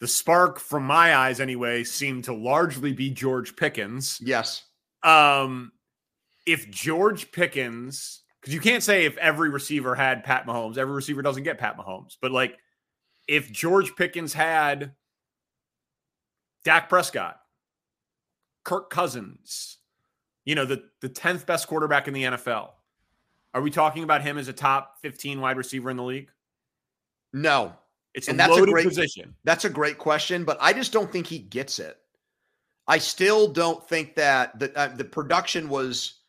[0.00, 4.20] The spark, from my eyes anyway, seemed to largely be George Pickens.
[4.22, 4.64] Yes.
[5.02, 5.72] Um,
[6.44, 11.22] if George Pickens, because you can't say if every receiver had Pat Mahomes, every receiver
[11.22, 12.58] doesn't get Pat Mahomes, but like
[13.28, 14.92] if George Pickens had
[16.66, 17.40] Dak Prescott,
[18.62, 19.78] Kirk Cousins,
[20.44, 22.72] you know, the the 10th best quarterback in the NFL.
[23.54, 26.30] Are we talking about him as a top 15 wide receiver in the league?
[27.32, 27.72] No.
[28.14, 29.34] It's and a that's a great position.
[29.44, 31.96] That's a great question, but I just don't think he gets it.
[32.86, 36.20] I still don't think that the uh, the production was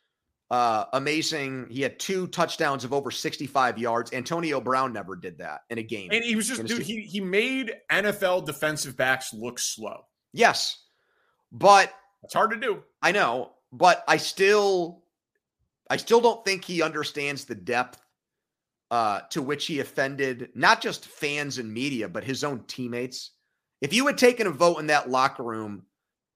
[0.53, 1.67] uh, amazing.
[1.71, 4.13] He had two touchdowns of over 65 yards.
[4.13, 6.09] Antonio Brown never did that in a game.
[6.11, 10.05] And he was just, dude, he, he made NFL defensive backs look slow.
[10.31, 10.77] Yes.
[11.51, 11.91] But
[12.23, 12.83] it's hard to do.
[13.01, 15.03] I know, but I still
[15.89, 18.02] I still don't think he understands the depth
[18.93, 23.31] uh, to which he offended not just fans and media, but his own teammates.
[23.81, 25.87] If you had taken a vote in that locker room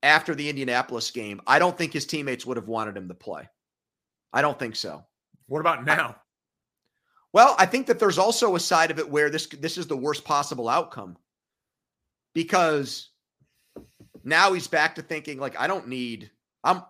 [0.02, 3.48] after the Indianapolis game, I don't think his teammates would have wanted him to play.
[4.34, 5.06] I don't think so.
[5.46, 6.10] What about now?
[6.10, 6.16] I,
[7.32, 9.96] well, I think that there's also a side of it where this this is the
[9.96, 11.16] worst possible outcome.
[12.34, 13.10] Because
[14.24, 16.32] now he's back to thinking like I don't need
[16.64, 16.82] I'm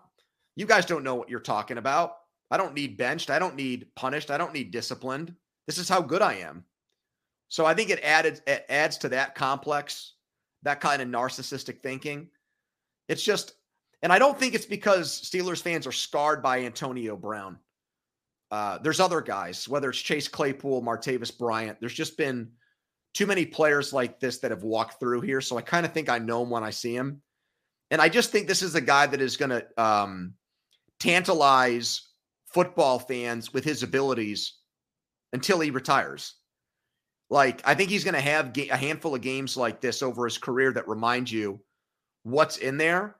[0.56, 2.14] you guys don't know what you're talking about.
[2.50, 3.28] I don't need benched.
[3.28, 4.30] I don't need punished.
[4.30, 5.34] I don't need disciplined.
[5.68, 6.64] This is how good I am.
[7.48, 10.14] So I think it added it adds to that complex,
[10.62, 12.28] that kind of narcissistic thinking.
[13.06, 13.52] It's just,
[14.02, 17.58] and I don't think it's because Steelers fans are scarred by Antonio Brown.
[18.50, 21.78] Uh, there's other guys, whether it's Chase Claypool, Martavis Bryant.
[21.80, 22.52] There's just been
[23.12, 25.42] too many players like this that have walked through here.
[25.42, 27.20] So I kind of think I know him when I see him.
[27.90, 30.32] And I just think this is a guy that is going to um,
[30.98, 32.08] tantalize
[32.54, 34.54] football fans with his abilities
[35.32, 36.34] until he retires.
[37.30, 40.38] Like, I think he's going to have a handful of games like this over his
[40.38, 41.60] career that remind you
[42.22, 43.16] what's in there.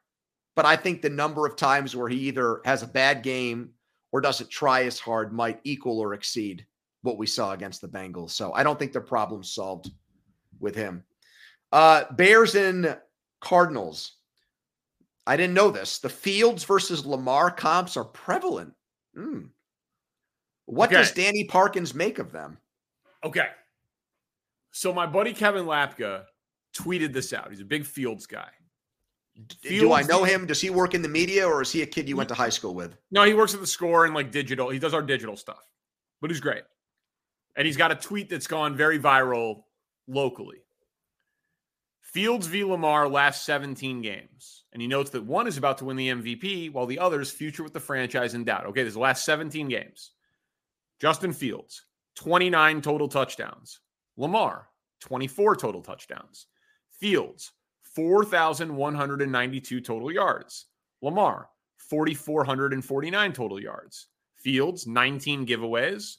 [0.56, 3.70] But I think the number of times where he either has a bad game
[4.10, 6.66] or doesn't try as hard might equal or exceed
[7.02, 8.30] what we saw against the Bengals.
[8.30, 9.90] So I don't think the problem's solved
[10.58, 11.04] with him.
[11.70, 12.98] Uh, Bears and
[13.40, 14.14] Cardinals.
[15.26, 15.98] I didn't know this.
[15.98, 18.72] The Fields versus Lamar comps are prevalent.
[19.16, 19.50] Mm.
[20.68, 20.98] What okay.
[20.98, 22.58] does Danny Parkins make of them?
[23.24, 23.48] Okay.
[24.70, 26.24] So my buddy Kevin Lapka
[26.76, 27.48] tweeted this out.
[27.48, 28.50] He's a big Fields guy.
[29.62, 30.44] Fields, Do I know him?
[30.44, 32.50] Does he work in the media or is he a kid you went to high
[32.50, 32.98] school with?
[33.10, 34.68] No, he works at the score and like digital.
[34.68, 35.66] He does our digital stuff,
[36.20, 36.64] but he's great.
[37.56, 39.62] And he's got a tweet that's gone very viral
[40.06, 40.58] locally.
[42.02, 42.62] Fields v.
[42.62, 44.64] Lamar last 17 games.
[44.74, 47.62] And he notes that one is about to win the MVP while the other's future
[47.62, 48.66] with the franchise in doubt.
[48.66, 50.10] Okay, this is the last 17 games.
[51.00, 51.84] Justin Fields,
[52.16, 53.80] 29 total touchdowns.
[54.16, 54.68] Lamar,
[55.00, 56.46] 24 total touchdowns.
[56.90, 57.52] Fields,
[57.94, 60.66] 4,192 total yards.
[61.00, 64.08] Lamar, 4,449 total yards.
[64.36, 66.16] Fields, 19 giveaways.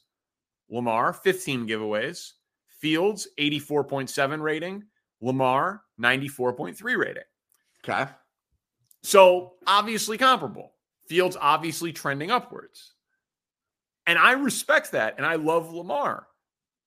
[0.69, 2.31] Lamar, 15 giveaways.
[2.67, 4.83] Fields, 84.7 rating.
[5.21, 7.23] Lamar, 94.3 rating.
[7.83, 8.09] Okay.
[9.03, 10.73] So obviously comparable.
[11.07, 12.93] Fields obviously trending upwards.
[14.09, 15.13] And I respect that.
[15.17, 16.25] And I love Lamar.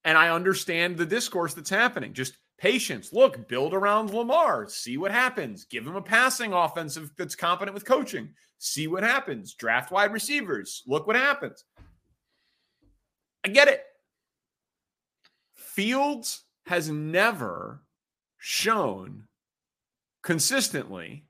[0.02, 2.14] And I understand the discourse that's happening.
[2.14, 3.12] Just patience.
[3.12, 4.68] Look, build around Lamar.
[4.68, 5.64] See what happens.
[5.66, 8.30] Give him a passing offensive that's competent with coaching.
[8.58, 9.54] See what happens.
[9.54, 10.82] Draft wide receivers.
[10.84, 11.62] Look what happens.
[13.44, 13.84] I get it.
[15.54, 17.84] Fields has never
[18.36, 19.28] shown
[20.24, 21.26] consistently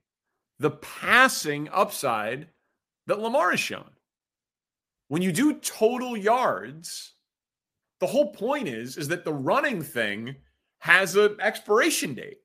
[0.59, 2.49] the passing upside
[3.07, 3.91] that Lamar has shown.
[5.09, 7.15] When you do total yards,
[8.01, 10.37] the whole point is is that the running thing
[10.79, 12.39] has an expiration date.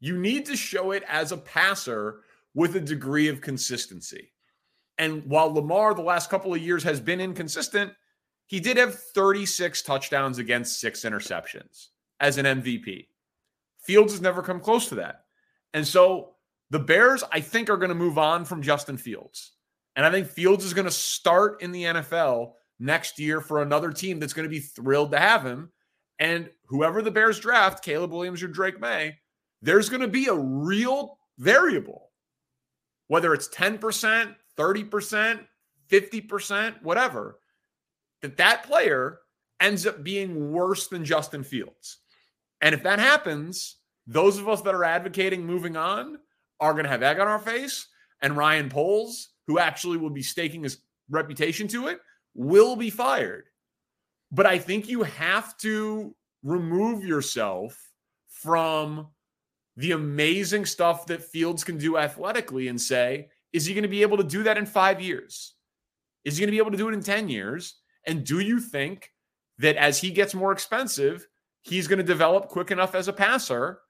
[0.00, 2.20] You need to show it as a passer
[2.54, 4.32] with a degree of consistency.
[4.98, 7.92] And while Lamar the last couple of years has been inconsistent,
[8.46, 11.88] he did have 36 touchdowns against six interceptions
[12.20, 13.08] as an MVP.
[13.80, 15.24] Fields has never come close to that.
[15.72, 16.34] And so
[16.70, 19.53] the Bears, I think, are going to move on from Justin Fields.
[19.96, 23.90] And I think Fields is going to start in the NFL next year for another
[23.90, 25.70] team that's going to be thrilled to have him.
[26.18, 29.18] And whoever the Bears draft, Caleb Williams or Drake Maye,
[29.62, 32.10] there's going to be a real variable,
[33.08, 35.40] whether it's 10%, 30%,
[35.90, 37.38] 50%, whatever,
[38.22, 39.20] that that player
[39.60, 41.98] ends up being worse than Justin Fields.
[42.60, 43.76] And if that happens,
[44.06, 46.18] those of us that are advocating moving on
[46.60, 47.88] are going to have egg on our face.
[48.22, 50.78] And Ryan Poles, who actually will be staking his
[51.10, 52.00] reputation to it,
[52.34, 53.44] will be fired.
[54.32, 57.78] But I think you have to remove yourself
[58.28, 59.08] from
[59.76, 64.02] the amazing stuff that Fields can do athletically and say, is he going to be
[64.02, 65.54] able to do that in five years?
[66.24, 67.76] Is he going to be able to do it in 10 years?
[68.06, 69.10] And do you think
[69.58, 71.26] that as he gets more expensive,
[71.62, 73.80] he's going to develop quick enough as a passer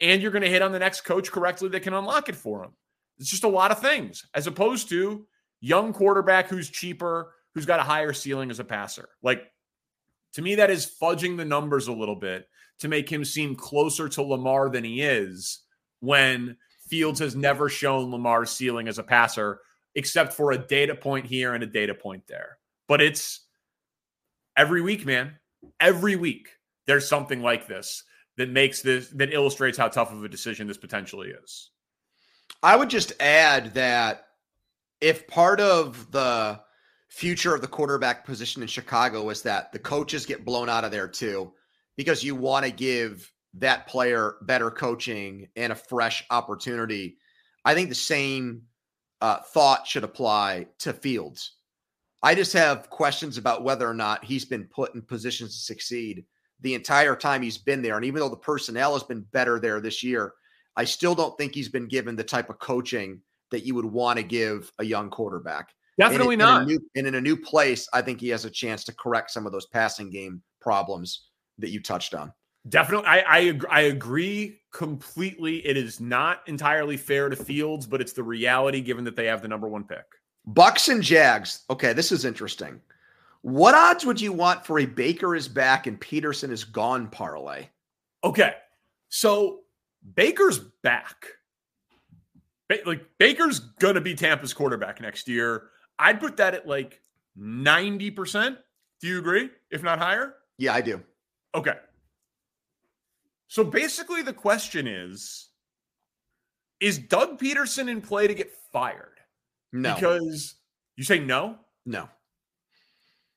[0.00, 2.64] and you're going to hit on the next coach correctly that can unlock it for
[2.64, 2.70] him.
[3.18, 5.26] It's just a lot of things as opposed to
[5.60, 9.08] young quarterback who's cheaper, who's got a higher ceiling as a passer.
[9.22, 9.42] Like
[10.34, 12.48] to me, that is fudging the numbers a little bit
[12.80, 15.60] to make him seem closer to Lamar than he is
[16.00, 16.56] when
[16.88, 19.60] Fields has never shown Lamar's ceiling as a passer,
[19.94, 22.58] except for a data point here and a data point there.
[22.86, 23.46] But it's
[24.56, 25.36] every week, man.
[25.80, 26.48] Every week
[26.86, 28.04] there's something like this
[28.36, 31.70] that makes this that illustrates how tough of a decision this potentially is.
[32.62, 34.26] I would just add that
[35.00, 36.60] if part of the
[37.08, 40.90] future of the quarterback position in Chicago is that the coaches get blown out of
[40.90, 41.52] there too,
[41.96, 47.16] because you want to give that player better coaching and a fresh opportunity.
[47.64, 48.62] I think the same
[49.20, 51.54] uh, thought should apply to Fields.
[52.22, 56.24] I just have questions about whether or not he's been put in positions to succeed
[56.60, 57.96] the entire time he's been there.
[57.96, 60.34] And even though the personnel has been better there this year,
[60.78, 63.20] I still don't think he's been given the type of coaching
[63.50, 65.74] that you would want to give a young quarterback.
[65.98, 66.62] Definitely and, not.
[66.62, 69.32] In new, and in a new place, I think he has a chance to correct
[69.32, 71.26] some of those passing game problems
[71.58, 72.32] that you touched on.
[72.68, 75.66] Definitely, I I, I agree completely.
[75.66, 79.42] It is not entirely fair to Fields, but it's the reality given that they have
[79.42, 80.04] the number one pick.
[80.46, 81.64] Bucks and Jags.
[81.70, 82.80] Okay, this is interesting.
[83.42, 87.68] What odds would you want for a Baker is back and Pederson is gone parlay?
[88.22, 88.54] Okay.
[89.08, 89.60] So
[90.14, 91.26] Baker's back.
[92.68, 95.70] Ba- like Baker's going to be Tampa's quarterback next year.
[95.98, 97.00] I'd put that at like
[97.38, 98.56] 90%.
[99.00, 99.50] Do you agree?
[99.70, 100.34] If not higher?
[100.58, 101.02] Yeah, I do.
[101.54, 101.74] Okay.
[103.48, 105.48] So basically, the question is
[106.80, 109.18] Is Doug Pederson in play to get fired?
[109.72, 109.94] No.
[109.94, 110.56] Because
[110.96, 111.56] you say no?
[111.86, 112.08] No.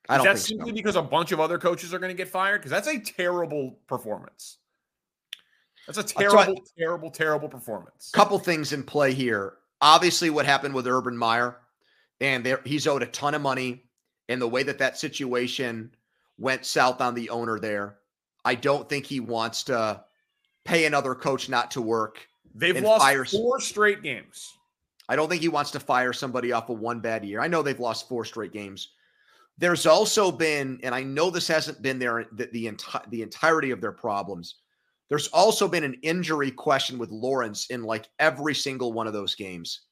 [0.08, 0.74] I don't Is that simply so.
[0.74, 2.58] because a bunch of other coaches are going to get fired?
[2.58, 4.58] Because that's a terrible performance.
[5.86, 8.10] That's a terrible, terrible, terrible performance.
[8.12, 9.54] Couple things in play here.
[9.80, 11.56] Obviously, what happened with Urban Meyer,
[12.20, 13.84] and there, he's owed a ton of money,
[14.28, 15.90] and the way that that situation
[16.38, 17.96] went south on the owner there,
[18.44, 20.04] I don't think he wants to
[20.64, 22.26] pay another coach not to work.
[22.54, 23.24] They've lost fire.
[23.24, 24.52] four straight games.
[25.08, 27.40] I don't think he wants to fire somebody off of one bad year.
[27.40, 28.90] I know they've lost four straight games.
[29.58, 33.70] There's also been, and I know this hasn't been there the, the, enti- the entirety
[33.70, 34.56] of their problems.
[35.12, 39.34] There's also been an injury question with Lawrence in like every single one of those
[39.34, 39.82] games.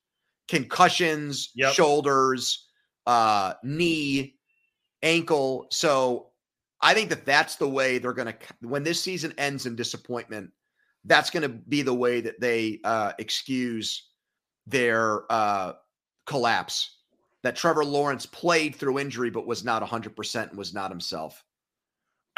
[0.48, 1.74] Concussions, yep.
[1.74, 2.68] shoulders,
[3.06, 4.36] uh, knee,
[5.02, 5.66] ankle.
[5.70, 6.28] So
[6.80, 10.52] I think that that's the way they're going to, when this season ends in disappointment,
[11.04, 14.08] that's going to be the way that they uh, excuse
[14.66, 15.74] their uh,
[16.24, 16.96] collapse.
[17.42, 21.44] That Trevor Lawrence played through injury, but was not 100% and was not himself.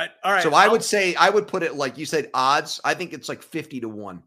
[0.03, 0.42] I, all right.
[0.42, 2.80] So I would say I would put it like you said odds.
[2.84, 4.22] I think it's like 50 to 1.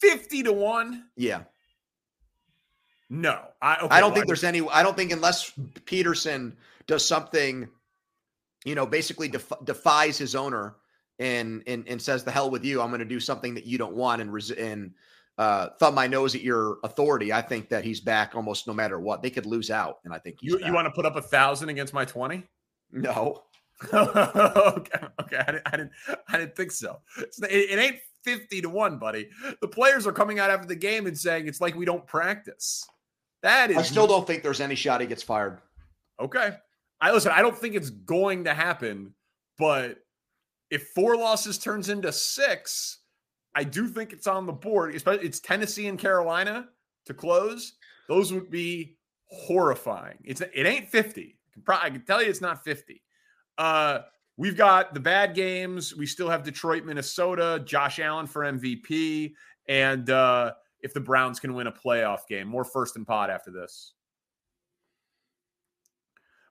[0.00, 1.04] 50 to 1?
[1.16, 1.42] Yeah.
[3.10, 3.40] No.
[3.60, 5.50] I okay, I don't well, think I there's any I don't think unless
[5.86, 6.52] Pederson
[6.86, 7.68] does something
[8.64, 10.76] you know, basically def- defies his owner
[11.18, 13.78] and and and says the hell with you, I'm going to do something that you
[13.78, 14.92] don't want and res- and
[15.36, 17.32] uh, thumb my nose at your authority.
[17.32, 19.22] I think that he's back almost no matter what.
[19.22, 21.68] They could lose out, and I think you you want to put up a thousand
[21.68, 22.44] against my twenty?
[22.92, 23.42] No.
[23.94, 25.38] okay, okay.
[25.38, 25.92] I didn't, I didn't,
[26.28, 26.98] I didn't think so.
[27.16, 29.28] It, it, ain't fifty to one, buddy.
[29.60, 32.84] The players are coming out after the game and saying it's like we don't practice.
[33.42, 33.76] That is.
[33.76, 35.60] I still don't think there's any shot he gets fired.
[36.20, 36.56] Okay.
[37.00, 37.32] I listen.
[37.32, 39.14] I don't think it's going to happen,
[39.58, 39.98] but
[40.70, 42.98] if four losses turns into six,
[43.54, 44.94] I do think it's on the board.
[44.94, 46.68] Especially it's Tennessee and Carolina
[47.06, 47.74] to close.
[48.08, 50.18] Those would be horrifying.
[50.24, 51.38] It's it ain't fifty.
[51.50, 53.02] I can, probably, I can tell you it's not fifty.
[53.58, 54.00] Uh,
[54.36, 55.94] we've got the bad games.
[55.94, 59.34] We still have Detroit, Minnesota, Josh Allen for MVP,
[59.68, 62.48] and uh, if the Browns can win a playoff game.
[62.48, 63.92] More first and pod after this.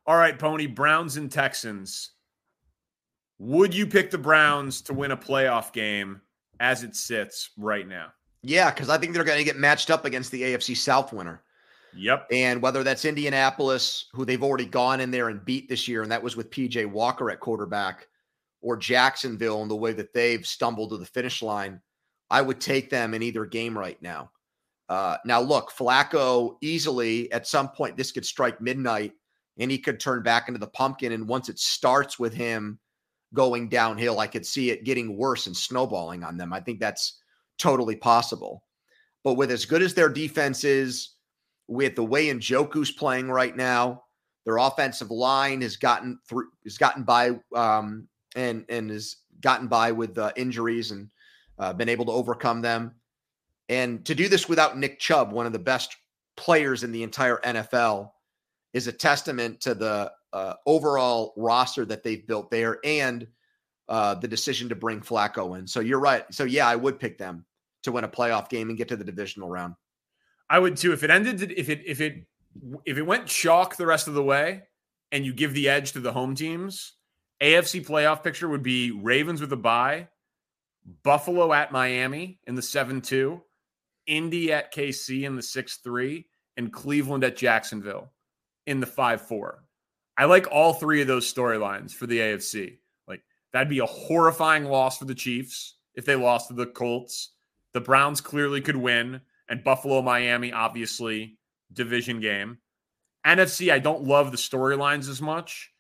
[0.06, 2.12] All right, Pony, Browns and Texans.
[3.40, 6.22] Would you pick the Browns to win a playoff game
[6.60, 8.08] as it sits right now?
[8.42, 11.44] Yeah, because I think they're going to get matched up against the AFC South winner.
[11.98, 12.28] Yep.
[12.32, 16.12] And whether that's Indianapolis, who they've already gone in there and beat this year, and
[16.12, 18.08] that was with PJ Walker at quarterback,
[18.62, 21.82] or Jacksonville and the way that they've stumbled to the finish line,
[22.30, 24.32] I would take them in either game right now.
[24.90, 29.14] Uh, now, look, Flacco easily at some point, this could strike midnight
[29.58, 31.12] and he could turn back into the pumpkin.
[31.12, 32.80] And once it starts with him
[33.34, 36.54] going downhill, I could see it getting worse and snowballing on them.
[36.54, 37.20] I think that's
[37.58, 38.64] totally possible.
[39.24, 41.17] But with as good as their defense is,
[41.68, 44.04] with the way Njoku's playing right now.
[44.46, 49.92] Their offensive line has gotten through, has gotten by, um, and and has gotten by
[49.92, 51.10] with uh, injuries and
[51.60, 52.96] uh, been able to overcome them.
[53.70, 55.98] And to do this without Nick Chubb, one of the best
[56.38, 58.12] players in the entire NFL,
[58.74, 63.28] is a testament to the uh, overall roster that they've built there and
[63.90, 65.68] uh, the decision to bring Flacco in.
[65.68, 66.26] So you're right.
[66.32, 67.46] So yeah, I would pick them
[67.84, 69.76] to win a playoff game and get to the divisional round.
[70.50, 70.94] I would too.
[70.94, 72.26] If it ended, if it if it
[72.86, 74.64] if it went chalk the rest of the way,
[75.12, 76.94] and you give the edge to the home teams,
[77.42, 80.08] AFC playoff picture would be Ravens with a bye,
[81.04, 83.42] Buffalo at Miami in the seven two,
[84.06, 88.12] Indy at KC in the six three, and Cleveland at Jacksonville
[88.66, 89.64] in the five four.
[90.18, 92.78] I like all three of those storylines for the AFC.
[93.08, 93.22] Like
[93.54, 97.34] that'd be a horrifying loss for the Chiefs if they lost to the Colts.
[97.74, 101.38] The Browns clearly could win and Buffalo, Miami, obviously
[101.72, 102.58] division game.
[103.26, 105.72] NFC, I don't love the storylines as much.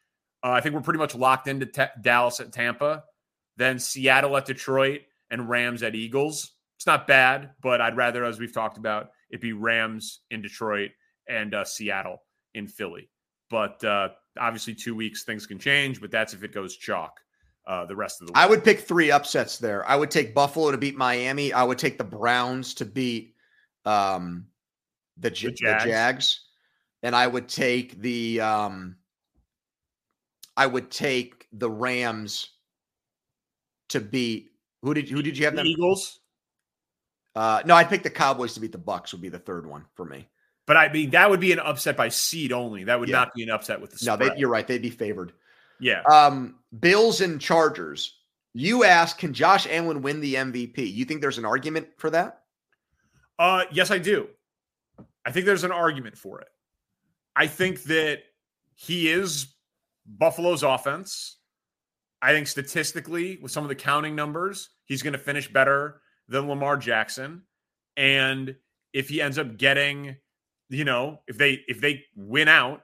[0.43, 3.03] Uh, I think we're pretty much locked into te- Dallas at Tampa,
[3.55, 6.51] then Seattle at Detroit, and Rams at Eagles.
[6.77, 10.91] It's not bad, but I'd rather, as we've talked about, it be Rams in Detroit
[11.27, 12.21] and uh, Seattle
[12.53, 13.09] in Philly.
[13.49, 14.09] But uh,
[14.39, 15.99] obviously, two weeks things can change.
[15.99, 17.19] But that's if it goes chalk.
[17.65, 18.37] Uh, the rest of the week.
[18.37, 19.85] I would pick three upsets there.
[19.89, 21.51] I would take Buffalo to beat Miami.
[21.51, 23.35] I would take the Browns to beat
[23.87, 24.47] um,
[25.17, 25.59] the, the, Jags.
[25.59, 26.41] the Jags,
[27.03, 28.97] and I would take the um,
[30.55, 32.49] I would take the Rams
[33.89, 35.67] to beat who did who did you have the them?
[35.67, 36.19] Eagles.
[37.35, 39.11] Uh, no, I picked the Cowboys to beat the Bucks.
[39.13, 40.27] Would be the third one for me.
[40.65, 42.83] But I mean, that would be an upset by seed only.
[42.83, 43.17] That would yeah.
[43.17, 44.19] not be an upset with the spread.
[44.19, 44.67] No, they, you're right.
[44.67, 45.31] They'd be favored.
[45.79, 46.01] Yeah.
[46.01, 48.15] Um, Bills and Chargers.
[48.53, 50.93] You ask, can Josh Allen win the MVP?
[50.93, 52.41] You think there's an argument for that?
[53.39, 54.27] Uh, yes, I do.
[55.25, 56.47] I think there's an argument for it.
[57.35, 58.19] I think that
[58.75, 59.55] he is
[60.05, 61.37] Buffalo's offense.
[62.21, 66.47] I think statistically, with some of the counting numbers, he's going to finish better than
[66.47, 67.43] Lamar Jackson.
[67.95, 68.55] And
[68.93, 70.15] if he ends up getting,
[70.69, 72.81] you know, if they if they win out,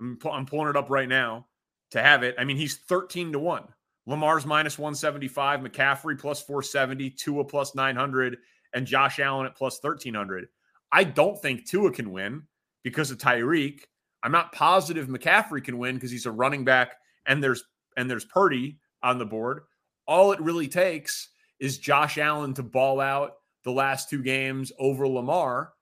[0.00, 1.46] I'm, I'm pulling it up right now
[1.90, 2.36] to have it.
[2.38, 3.64] I mean, he's 13 to 1.
[4.06, 8.38] Lamar's minus 175, McCaffrey plus 470, Tua plus 900,
[8.72, 10.48] and Josh Allen at plus 1300.
[10.92, 12.42] I don't think Tua can win
[12.82, 13.80] because of Tyreek.
[14.22, 16.96] I'm not positive McCaffrey can win because he's a running back
[17.26, 17.64] and there's
[17.96, 19.62] and there's Purdy on the board.
[20.06, 23.32] All it really takes is Josh Allen to ball out
[23.64, 25.72] the last two games over Lamar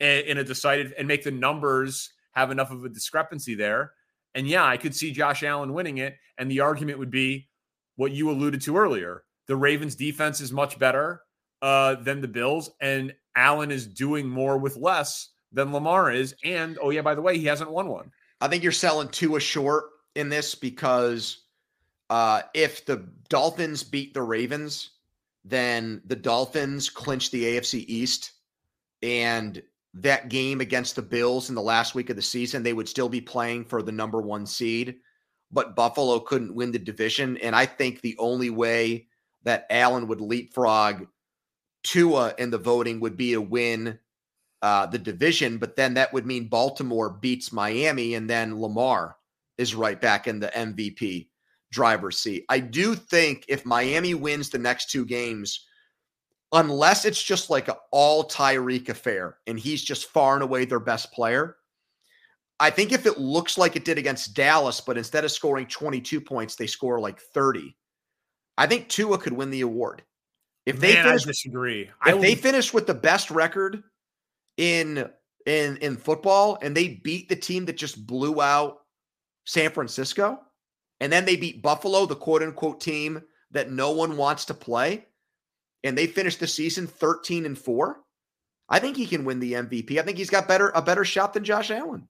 [0.00, 3.92] in a decided and make the numbers have enough of a discrepancy there.
[4.34, 6.16] And yeah, I could see Josh Allen winning it.
[6.38, 7.48] And the argument would be
[7.96, 9.24] what you alluded to earlier.
[9.46, 11.22] The Ravens defense is much better
[11.62, 16.34] uh, than the Bills, and Allen is doing more with less than Lamar is.
[16.44, 18.10] And oh, yeah, by the way, he hasn't won one.
[18.40, 19.84] I think you're selling Tua short
[20.16, 21.44] in this because
[22.10, 24.90] uh, if the Dolphins beat the Ravens,
[25.44, 28.32] then the Dolphins clinch the AFC East.
[29.02, 29.62] And
[29.94, 33.08] that game against the Bills in the last week of the season, they would still
[33.08, 34.96] be playing for the number one seed.
[35.50, 37.36] But Buffalo couldn't win the division.
[37.36, 39.06] And I think the only way
[39.44, 41.06] that Allen would leapfrog
[41.82, 43.98] Tua in the voting would be to win
[44.62, 49.16] uh, the division, but then that would mean Baltimore beats Miami, and then Lamar
[49.58, 51.28] is right back in the MVP
[51.72, 52.44] driver's seat.
[52.48, 55.66] I do think if Miami wins the next two games,
[56.52, 60.78] unless it's just like an all Tyreek affair and he's just far and away their
[60.80, 61.56] best player,
[62.60, 66.20] I think if it looks like it did against Dallas, but instead of scoring 22
[66.20, 67.74] points, they score like 30,
[68.56, 70.02] I think Tua could win the award.
[70.66, 71.82] If they Man, finish, I disagree.
[71.82, 73.82] If I they finish with the best record
[74.56, 75.08] in
[75.46, 78.78] in in football and they beat the team that just blew out
[79.44, 80.38] San Francisco
[81.00, 85.06] and then they beat Buffalo, the quote unquote team that no one wants to play,
[85.82, 88.00] and they finish the season 13 and 4.
[88.68, 89.98] I think he can win the MVP.
[89.98, 92.08] I think he's got better a better shot than Josh Allen.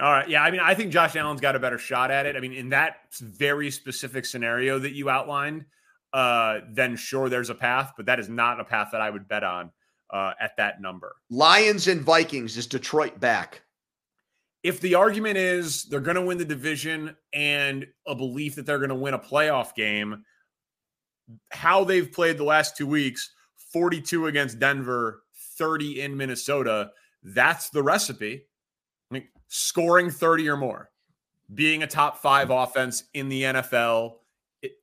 [0.00, 0.28] All right.
[0.28, 0.42] Yeah.
[0.42, 2.34] I mean, I think Josh Allen's got a better shot at it.
[2.34, 5.66] I mean, in that very specific scenario that you outlined,
[6.12, 9.28] uh, then sure, there's a path, but that is not a path that I would
[9.28, 9.70] bet on
[10.10, 11.14] uh, at that number.
[11.30, 13.62] Lions and Vikings is Detroit back?
[14.62, 18.78] If the argument is they're going to win the division and a belief that they're
[18.78, 20.24] going to win a playoff game,
[21.50, 23.32] how they've played the last two weeks
[23.72, 25.22] 42 against Denver,
[25.56, 26.90] 30 in Minnesota
[27.22, 28.46] that's the recipe.
[29.10, 30.90] I mean, scoring 30 or more,
[31.54, 34.16] being a top five offense in the NFL,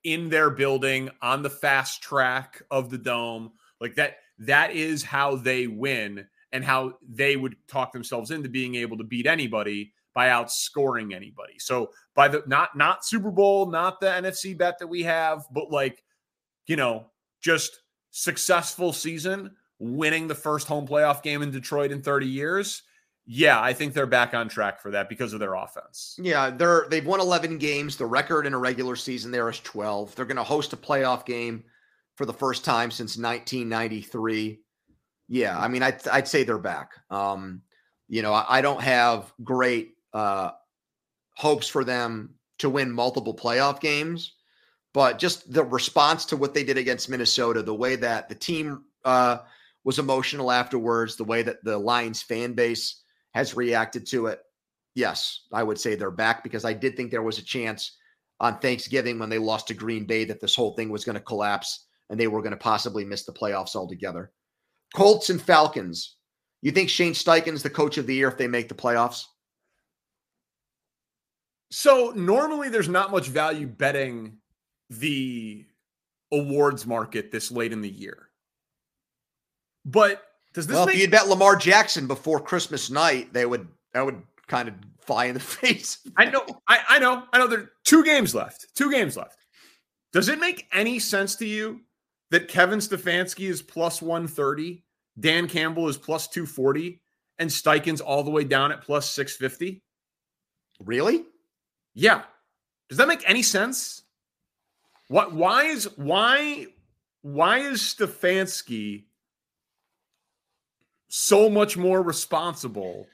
[0.04, 3.52] in their building, on the fast track of the dome.
[3.80, 8.74] Like that, that is how they win and how they would talk themselves into being
[8.74, 11.58] able to beat anybody by outscoring anybody.
[11.58, 15.70] So by the not not Super Bowl, not the NFC bet that we have, but
[15.70, 16.02] like
[16.66, 17.06] you know,
[17.40, 22.82] just successful season, winning the first home playoff game in Detroit in 30 years.
[23.26, 26.16] Yeah, I think they're back on track for that because of their offense.
[26.18, 27.96] Yeah, they're they've won 11 games.
[27.96, 30.14] The record in a regular season there is 12.
[30.14, 31.64] They're going to host a playoff game
[32.16, 34.60] for the first time since 1993.
[35.28, 36.90] Yeah, I mean, I'd, I'd say they're back.
[37.08, 37.62] Um,
[38.08, 40.50] you know, I, I don't have great uh,
[41.36, 44.34] hopes for them to win multiple playoff games,
[44.92, 48.84] but just the response to what they did against Minnesota, the way that the team
[49.04, 49.38] uh,
[49.84, 53.02] was emotional afterwards, the way that the Lions fan base
[53.34, 54.40] has reacted to it.
[54.94, 57.96] Yes, I would say they're back because I did think there was a chance
[58.40, 61.20] on Thanksgiving when they lost to Green Bay that this whole thing was going to
[61.20, 64.32] collapse and they were going to possibly miss the playoffs altogether.
[64.94, 66.16] Colts and Falcons.
[66.62, 69.24] You think Shane Steichen's the coach of the year if they make the playoffs?
[71.70, 74.38] So normally there's not much value betting
[74.90, 75.64] the
[76.32, 78.28] awards market this late in the year.
[79.84, 80.22] But
[80.52, 84.04] does this well, make- if you bet Lamar Jackson before Christmas night, they would that
[84.04, 85.98] would kind of fly in the face.
[86.16, 87.46] I know, I, I know, I know.
[87.46, 88.66] There are two games left.
[88.74, 89.36] Two games left.
[90.12, 91.80] Does it make any sense to you
[92.30, 94.82] that Kevin Stefanski is plus 130,
[95.18, 97.00] Dan Campbell is plus 240,
[97.38, 99.82] and Steichen's all the way down at plus 650?
[100.80, 101.24] Really?
[101.94, 102.22] Yeah.
[102.88, 104.02] Does that make any sense?
[105.08, 106.66] What why is why
[107.22, 109.04] why is Stefanski
[111.10, 113.06] so much more responsible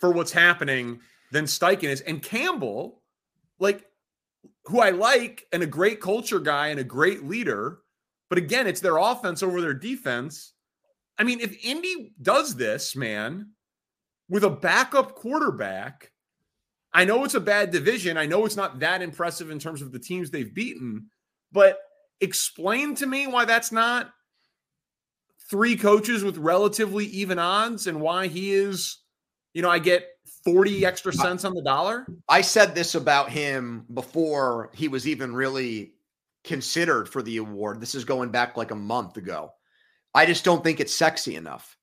[0.00, 1.00] for what's happening
[1.32, 2.02] than Steichen is?
[2.02, 3.02] And Campbell,
[3.58, 3.84] like
[4.66, 7.78] who I like and a great culture guy and a great leader.
[8.28, 10.52] But again, it's their offense over their defense.
[11.18, 13.52] I mean, if Indy does this, man,
[14.28, 16.12] with a backup quarterback,
[16.92, 18.16] I know it's a bad division.
[18.16, 21.06] I know it's not that impressive in terms of the teams they've beaten,
[21.50, 21.78] but
[22.20, 24.12] explain to me why that's not
[25.50, 28.98] three coaches with relatively even odds and why he is,
[29.54, 30.06] you know, I get
[30.44, 32.06] 40 extra cents on the dollar.
[32.28, 35.94] I said this about him before he was even really
[36.44, 37.80] considered for the award.
[37.80, 39.50] This is going back like a month ago.
[40.14, 41.76] I just don't think it's sexy enough.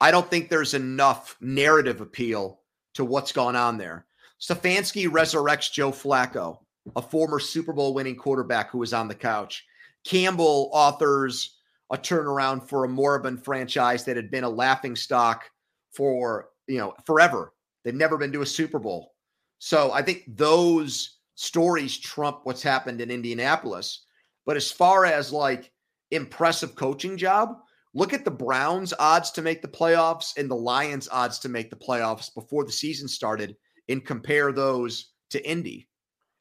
[0.00, 2.60] I don't think there's enough narrative appeal
[2.94, 4.06] to what's gone on there.
[4.40, 6.58] Stefanski resurrects Joe Flacco,
[6.96, 9.66] a former Super Bowl winning quarterback who was on the couch.
[10.04, 11.59] Campbell authors
[11.90, 15.44] a turnaround for a moribund franchise that had been a laughing stock
[15.92, 17.52] for, you know, forever.
[17.84, 19.14] They've never been to a Super Bowl.
[19.58, 24.04] So I think those stories trump what's happened in Indianapolis.
[24.46, 25.72] But as far as like
[26.10, 27.56] impressive coaching job,
[27.94, 31.70] look at the Browns' odds to make the playoffs and the Lions' odds to make
[31.70, 33.56] the playoffs before the season started
[33.88, 35.88] and compare those to Indy.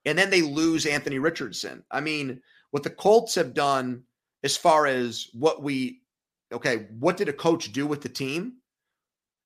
[0.06, 1.84] And then they lose Anthony Richardson.
[1.92, 2.42] I mean,
[2.72, 4.04] what the Colts have done
[4.44, 6.02] as far as what we
[6.52, 8.54] okay, what did a coach do with the team?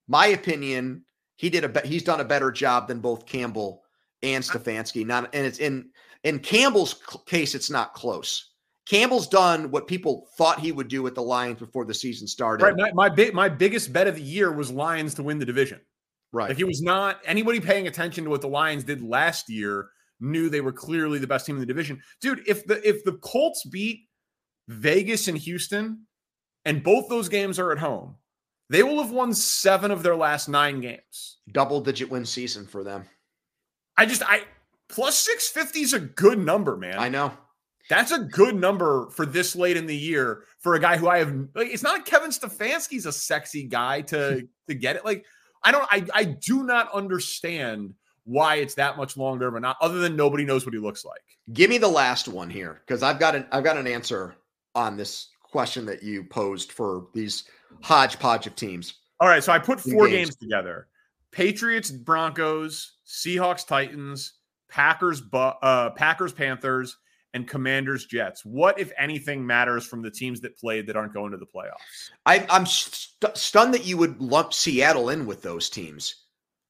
[0.07, 1.03] My opinion,
[1.35, 3.83] he did a he's done a better job than both Campbell
[4.21, 5.05] and Stefanski.
[5.05, 5.89] Not and it's in
[6.23, 8.51] in Campbell's case, it's not close.
[8.85, 12.63] Campbell's done what people thought he would do with the Lions before the season started.
[12.65, 12.75] Right.
[12.75, 15.79] My my, big, my biggest bet of the year was Lions to win the division.
[16.33, 16.49] Right.
[16.49, 19.89] Like he was not anybody paying attention to what the Lions did last year
[20.19, 22.01] knew they were clearly the best team in the division.
[22.21, 24.07] Dude, if the if the Colts beat
[24.67, 26.05] Vegas and Houston,
[26.65, 28.15] and both those games are at home,
[28.69, 31.37] they will have won seven of their last nine games.
[31.51, 33.05] Double digit win season for them.
[33.97, 34.43] I just I
[34.89, 36.97] plus 650 is a good number, man.
[36.97, 37.33] I know.
[37.89, 41.19] That's a good number for this late in the year for a guy who I
[41.19, 45.05] have like it's not Kevin Stefanski's a sexy guy to to get it.
[45.05, 45.25] Like
[45.63, 47.93] I don't I I do not understand
[48.23, 51.21] why it's that much longer, but not other than nobody knows what he looks like.
[51.51, 54.35] Give me the last one here because I've got an I've got an answer
[54.75, 57.45] on this question that you posed for these
[57.81, 58.95] hodgepodge of teams.
[59.19, 60.29] All right, so I put four games.
[60.29, 60.87] games together:
[61.31, 64.33] Patriots, Broncos, Seahawks, Titans,
[64.69, 66.97] Packers, uh, Packers, Panthers,
[67.33, 68.43] and Commanders, Jets.
[68.43, 72.11] What, if anything, matters from the teams that played that aren't going to the playoffs?
[72.25, 76.23] I, am st- stunned that you would lump Seattle in with those teams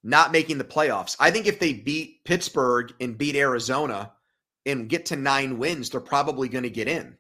[0.04, 1.16] not making the playoffs.
[1.20, 4.12] I think if they beat Pittsburgh and beat Arizona
[4.66, 7.18] and get to nine wins, they're probably going to get in.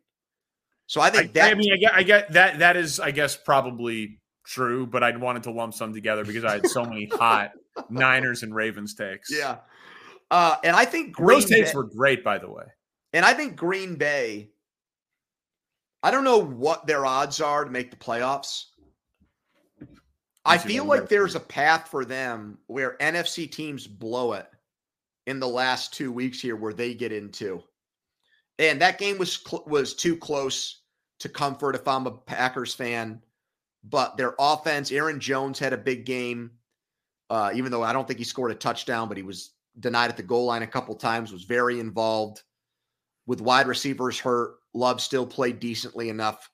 [0.87, 1.51] So I think I, that.
[1.51, 2.59] I mean, I get, I get that.
[2.59, 4.85] That is, I guess, probably true.
[4.85, 7.51] But I wanted to lump some together because I had so many hot
[7.89, 9.31] Niners and Ravens takes.
[9.31, 9.57] Yeah,
[10.31, 12.65] uh, and I think Green those takes Bay, were great, by the way.
[13.13, 14.49] And I think Green Bay.
[16.01, 18.65] I don't know what their odds are to make the playoffs.
[20.45, 24.47] I feel like there's a path for them where NFC teams blow it
[25.25, 27.63] in the last two weeks here, where they get into,
[28.69, 30.81] and that game was cl- was too close
[31.19, 33.21] to comfort if I'm a Packers fan.
[33.83, 36.51] But their offense, Aaron Jones had a big game,
[37.29, 40.17] uh, even though I don't think he scored a touchdown, but he was denied at
[40.17, 41.33] the goal line a couple times.
[41.33, 42.43] Was very involved
[43.25, 44.55] with wide receivers hurt.
[44.73, 46.49] Love still played decently enough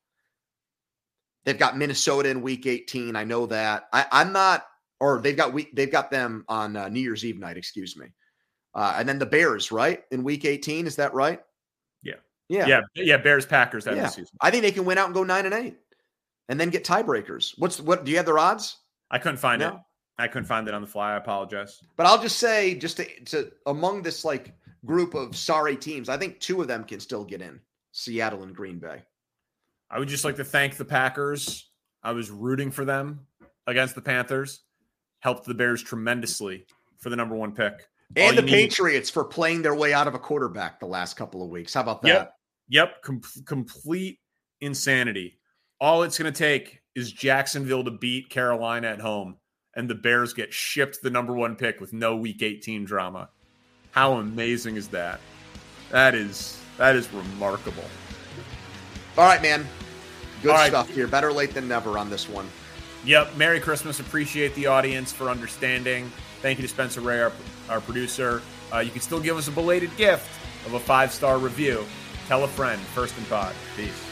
[1.45, 3.15] They've got Minnesota in Week 18.
[3.15, 3.87] I know that.
[3.93, 4.65] I, am not,
[4.99, 5.57] or they've got.
[5.73, 7.57] They've got them on uh, New Year's Eve night.
[7.57, 8.07] Excuse me.
[8.75, 10.85] Uh, and then the Bears, right in Week 18.
[10.85, 11.39] Is that right?
[12.49, 12.67] Yeah.
[12.67, 12.81] Yeah.
[12.95, 13.17] Yeah.
[13.17, 14.07] Bears Packers that yeah.
[14.07, 14.35] season.
[14.41, 15.77] I think they can win out and go nine and eight,
[16.49, 17.53] and then get tiebreakers.
[17.57, 18.03] What's what?
[18.03, 18.77] Do you have their odds?
[19.11, 19.67] I couldn't find no?
[19.67, 19.73] it.
[20.17, 21.13] I couldn't find it on the fly.
[21.13, 21.79] I apologize.
[21.95, 24.53] But I'll just say, just to, to among this like
[24.85, 27.59] group of sorry teams, I think two of them can still get in:
[27.91, 29.03] Seattle and Green Bay.
[29.89, 31.69] I would just like to thank the Packers.
[32.03, 33.27] I was rooting for them
[33.67, 34.61] against the Panthers.
[35.19, 36.65] Helped the Bears tremendously
[36.97, 37.87] for the number one pick.
[38.15, 41.49] And the Patriots for playing their way out of a quarterback the last couple of
[41.49, 41.73] weeks.
[41.73, 42.07] How about that?
[42.07, 42.35] Yep.
[42.69, 43.01] Yep.
[43.01, 44.19] Com- complete
[44.61, 45.39] insanity.
[45.81, 49.37] All it's going to take is Jacksonville to beat Carolina at home,
[49.75, 53.29] and the Bears get shipped the number one pick with no Week 18 drama.
[53.91, 55.19] How amazing is that?
[55.91, 57.83] That is that is remarkable.
[59.17, 59.67] All right, man.
[60.41, 60.69] Good right.
[60.69, 61.07] stuff here.
[61.07, 62.47] Better late than never on this one.
[63.05, 63.35] Yep.
[63.35, 63.99] Merry Christmas.
[63.99, 66.11] Appreciate the audience for understanding.
[66.41, 67.31] Thank you to Spencer Ray, our,
[67.69, 68.41] our producer.
[68.73, 70.29] Uh, you can still give us a belated gift
[70.65, 71.85] of a five star review.
[72.29, 73.55] Tell a friend, first and thought.
[73.75, 74.08] Peace.